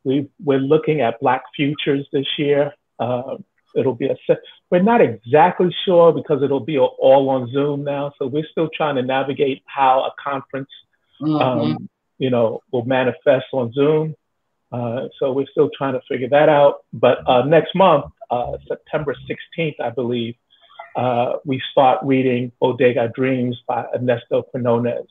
[0.04, 2.74] We we're looking at Black futures this year.
[3.00, 3.38] Uh,
[3.76, 4.38] it'll be a set.
[4.70, 8.14] we're not exactly sure because it'll be all on Zoom now.
[8.18, 10.70] So we're still trying to navigate how a conference,
[11.22, 11.36] mm-hmm.
[11.36, 14.16] um, you know, will manifest on Zoom.
[14.72, 16.86] Uh, so we're still trying to figure that out.
[16.94, 20.36] But uh, next month, uh, September 16th, I believe,
[20.96, 25.08] uh, we start reading Bodega Dreams by Ernesto Quiñonez.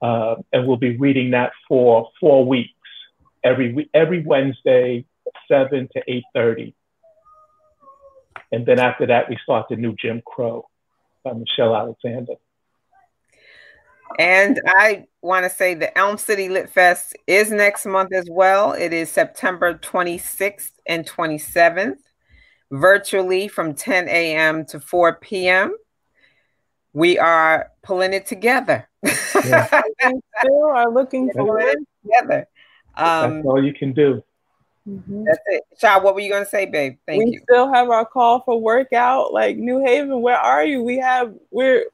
[0.00, 2.70] Uh, and we'll be reading that for four weeks,
[3.42, 5.04] every, every Wednesday,
[5.48, 6.74] 7 to 8.30.
[8.52, 10.66] And then after that, we start the new Jim Crow
[11.24, 12.34] by Michelle Alexander.
[14.18, 18.72] And I want to say the Elm City Lit Fest is next month as well.
[18.72, 21.98] It is September 26th and 27th,
[22.70, 24.64] virtually from 10 a.m.
[24.66, 25.76] to 4 p.m.
[26.94, 28.88] We are pulling it together.
[29.44, 29.82] Yeah.
[30.04, 32.48] we still are looking for it together.
[32.96, 34.22] Um, That's all you can do.
[34.88, 35.24] Mm-hmm.
[35.24, 35.62] That's it.
[35.78, 36.96] Shaw, what were you going to say, babe?
[37.06, 37.32] Thank we you.
[37.32, 39.32] We still have our call for workout.
[39.32, 40.82] Like New Haven, where are you?
[40.82, 41.84] We have we're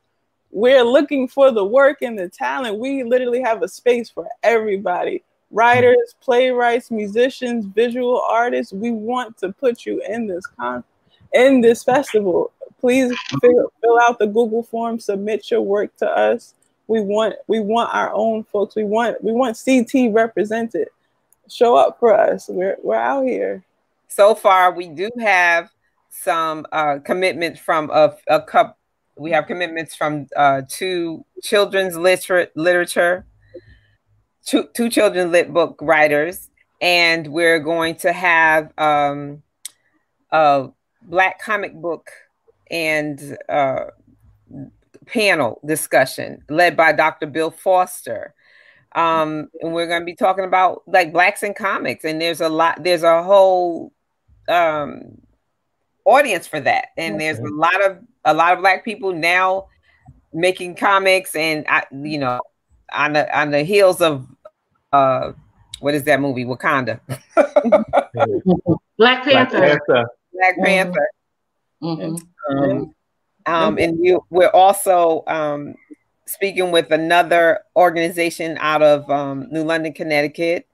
[0.53, 2.79] we're looking for the work and the talent.
[2.79, 5.25] We literally have a space for everybody.
[5.51, 8.73] Writers, playwrights, musicians, visual artists.
[8.73, 10.85] We want to put you in this con
[11.33, 12.53] in this festival.
[12.81, 16.55] Please fill, fill out the Google form, submit your work to us.
[16.87, 18.77] We want we want our own folks.
[18.77, 20.89] We want we want CT represented
[21.49, 22.49] show up for us.
[22.49, 23.65] We're we're out here.
[24.09, 25.71] So far, we do have
[26.11, 28.79] some uh, commitments from a, a cup.
[29.17, 33.27] We have commitments from uh, two children's liter- literature,
[34.47, 36.49] two, two children's lit book writers,
[36.81, 39.43] and we're going to have um,
[40.31, 40.69] a
[41.03, 42.11] black comic book
[42.71, 43.87] and uh,
[45.07, 47.27] panel discussion led by Dr.
[47.27, 48.35] Bill Foster
[48.95, 52.49] um and we're going to be talking about like blacks in comics and there's a
[52.49, 53.93] lot there's a whole
[54.49, 55.19] um
[56.05, 56.89] audience for that.
[56.97, 59.69] And there's a lot of a lot of black people now
[60.33, 62.41] making comics and I, you know
[62.93, 64.27] on the on the heels of
[64.93, 65.33] uh
[65.81, 67.01] what is that movie wakanda?
[68.97, 71.09] Black panther black panther, black panther.
[71.83, 72.57] Mm-hmm.
[72.57, 72.95] Um,
[73.47, 75.75] um, and you, we're also um,
[76.27, 80.67] speaking with another organization out of um, New London, Connecticut,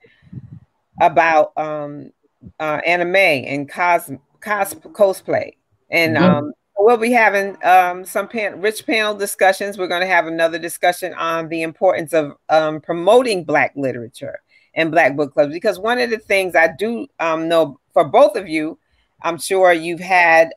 [1.01, 2.13] about um,
[2.59, 5.53] uh, anime and cos, cos cosplay,
[5.91, 6.25] and mm-hmm.
[6.25, 9.77] um, we'll be having um, some pan- rich panel discussions.
[9.77, 14.41] We're going to have another discussion on the importance of um, promoting Black literature
[14.75, 18.37] and Black book clubs, because one of the things I do um, know for both
[18.37, 18.79] of you,
[19.23, 20.51] I'm sure you've had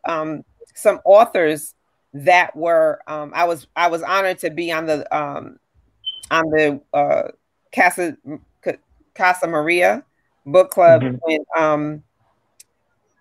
[0.76, 1.74] some authors
[2.14, 5.60] that were um, I was I was honored to be on the um,
[6.32, 7.30] on the uh,
[7.74, 8.18] Casa
[9.16, 10.04] Casa Maria
[10.46, 11.16] book club mm-hmm.
[11.22, 12.04] when um,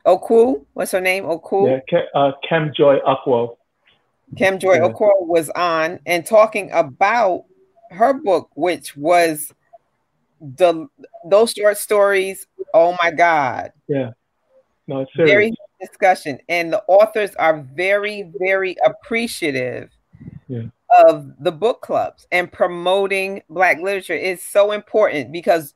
[0.04, 1.24] Oku, what's her name?
[1.26, 1.68] Oku.
[1.68, 3.56] Yeah, uh, Kem Joy Ukwu.
[4.36, 4.88] Kem Joy yeah.
[4.88, 7.44] Ukwu was on and talking about
[7.90, 9.52] her book, which was
[10.40, 10.88] the
[11.28, 12.46] those short stories.
[12.74, 13.72] Oh my God!
[13.86, 14.10] Yeah,
[14.86, 15.30] no, it's serious.
[15.30, 19.90] very discussion, and the authors are very, very appreciative
[20.48, 20.62] yeah.
[21.06, 25.74] of the book clubs and promoting Black literature is so important because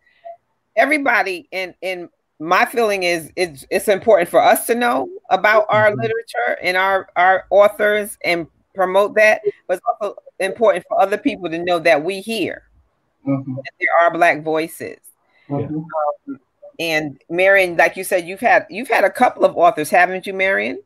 [0.76, 5.90] everybody in in my feeling is it's it's important for us to know about our
[5.90, 6.00] mm-hmm.
[6.00, 11.48] literature and our our authors and promote that, but it's also important for other people
[11.48, 12.62] to know that we hear
[13.26, 13.54] mm-hmm.
[13.54, 14.98] that there are black voices.
[15.48, 15.76] Mm-hmm.
[15.76, 16.40] Um,
[16.78, 20.34] and Marion, like you said, you've had you've had a couple of authors, haven't you,
[20.34, 20.82] Marion?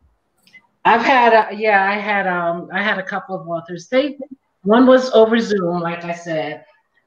[0.85, 3.89] I've had a, yeah, I had um I had a couple of authors.
[3.89, 4.19] They
[4.63, 6.65] one was over Zoom, like I said,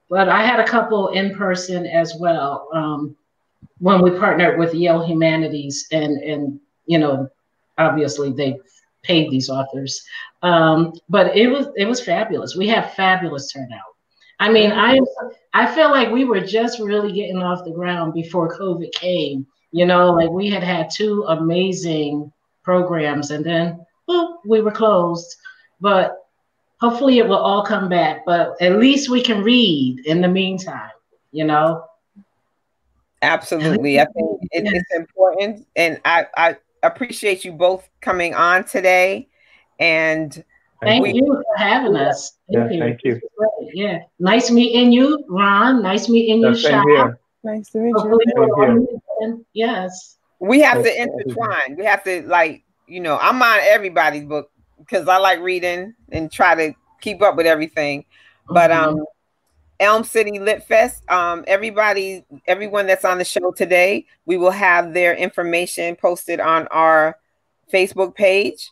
[0.09, 2.69] but I had a couple in person as well.
[2.73, 3.15] Um,
[3.79, 7.29] when we partnered with Yale Humanities, and and you know,
[7.77, 8.59] obviously they
[9.03, 10.03] paid these authors,
[10.41, 12.55] um, but it was it was fabulous.
[12.55, 13.92] We had fabulous turnout.
[14.43, 14.99] I mean, I
[15.53, 19.47] I feel like we were just really getting off the ground before COVID came.
[19.71, 22.29] You know, like we had had two amazing
[22.61, 25.33] programs, and then well, we were closed.
[25.79, 26.17] But
[26.81, 28.25] hopefully, it will all come back.
[28.25, 30.91] But at least we can read in the meantime.
[31.31, 31.85] You know.
[33.21, 39.29] Absolutely, I think it, it's important, and I I appreciate you both coming on today,
[39.79, 40.43] and.
[40.83, 42.37] Thank we, you for having us.
[42.51, 42.79] Thank yeah, you.
[42.79, 43.21] Thank you.
[43.73, 45.81] Yeah, nice meeting you, Ron.
[45.81, 46.83] Nice meeting you, Sha.
[47.43, 49.43] Nice to meet you.
[49.53, 50.17] Yes.
[50.39, 51.75] We have to intertwine.
[51.77, 56.31] We have to like, you know, I'm on everybody's book because I like reading and
[56.31, 58.05] try to keep up with everything.
[58.49, 58.97] But mm-hmm.
[58.97, 59.05] um
[59.79, 64.93] Elm City Lit Fest, um, everybody, everyone that's on the show today, we will have
[64.93, 67.17] their information posted on our
[67.71, 68.71] Facebook page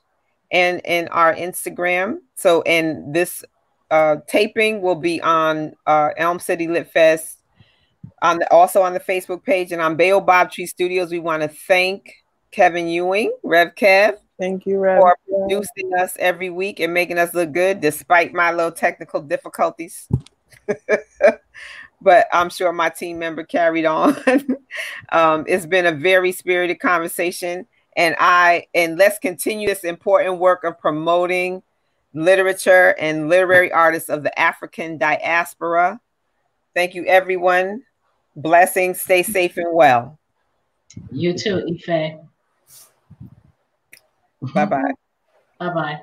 [0.51, 2.17] and in our Instagram.
[2.35, 3.43] So, and this
[3.89, 7.39] uh, taping will be on uh, Elm City Lit Fest
[8.21, 11.11] on the, also on the Facebook page and on Baobab Tree Studios.
[11.11, 12.13] We want to thank
[12.51, 14.17] Kevin Ewing, Rev Kev.
[14.39, 14.99] Thank you, Rev.
[14.99, 20.07] For producing us every week and making us look good despite my little technical difficulties.
[22.01, 24.15] but I'm sure my team member carried on.
[25.09, 30.63] um, it's been a very spirited conversation, and I and let's continue this important work
[30.63, 31.63] of promoting
[32.13, 35.99] literature and literary artists of the African diaspora.
[36.73, 37.83] Thank you, everyone.
[38.35, 39.01] Blessings.
[39.01, 40.17] Stay safe and well.
[41.11, 42.19] You too, Ife.
[44.53, 44.91] Bye bye.
[45.59, 46.01] Bye bye.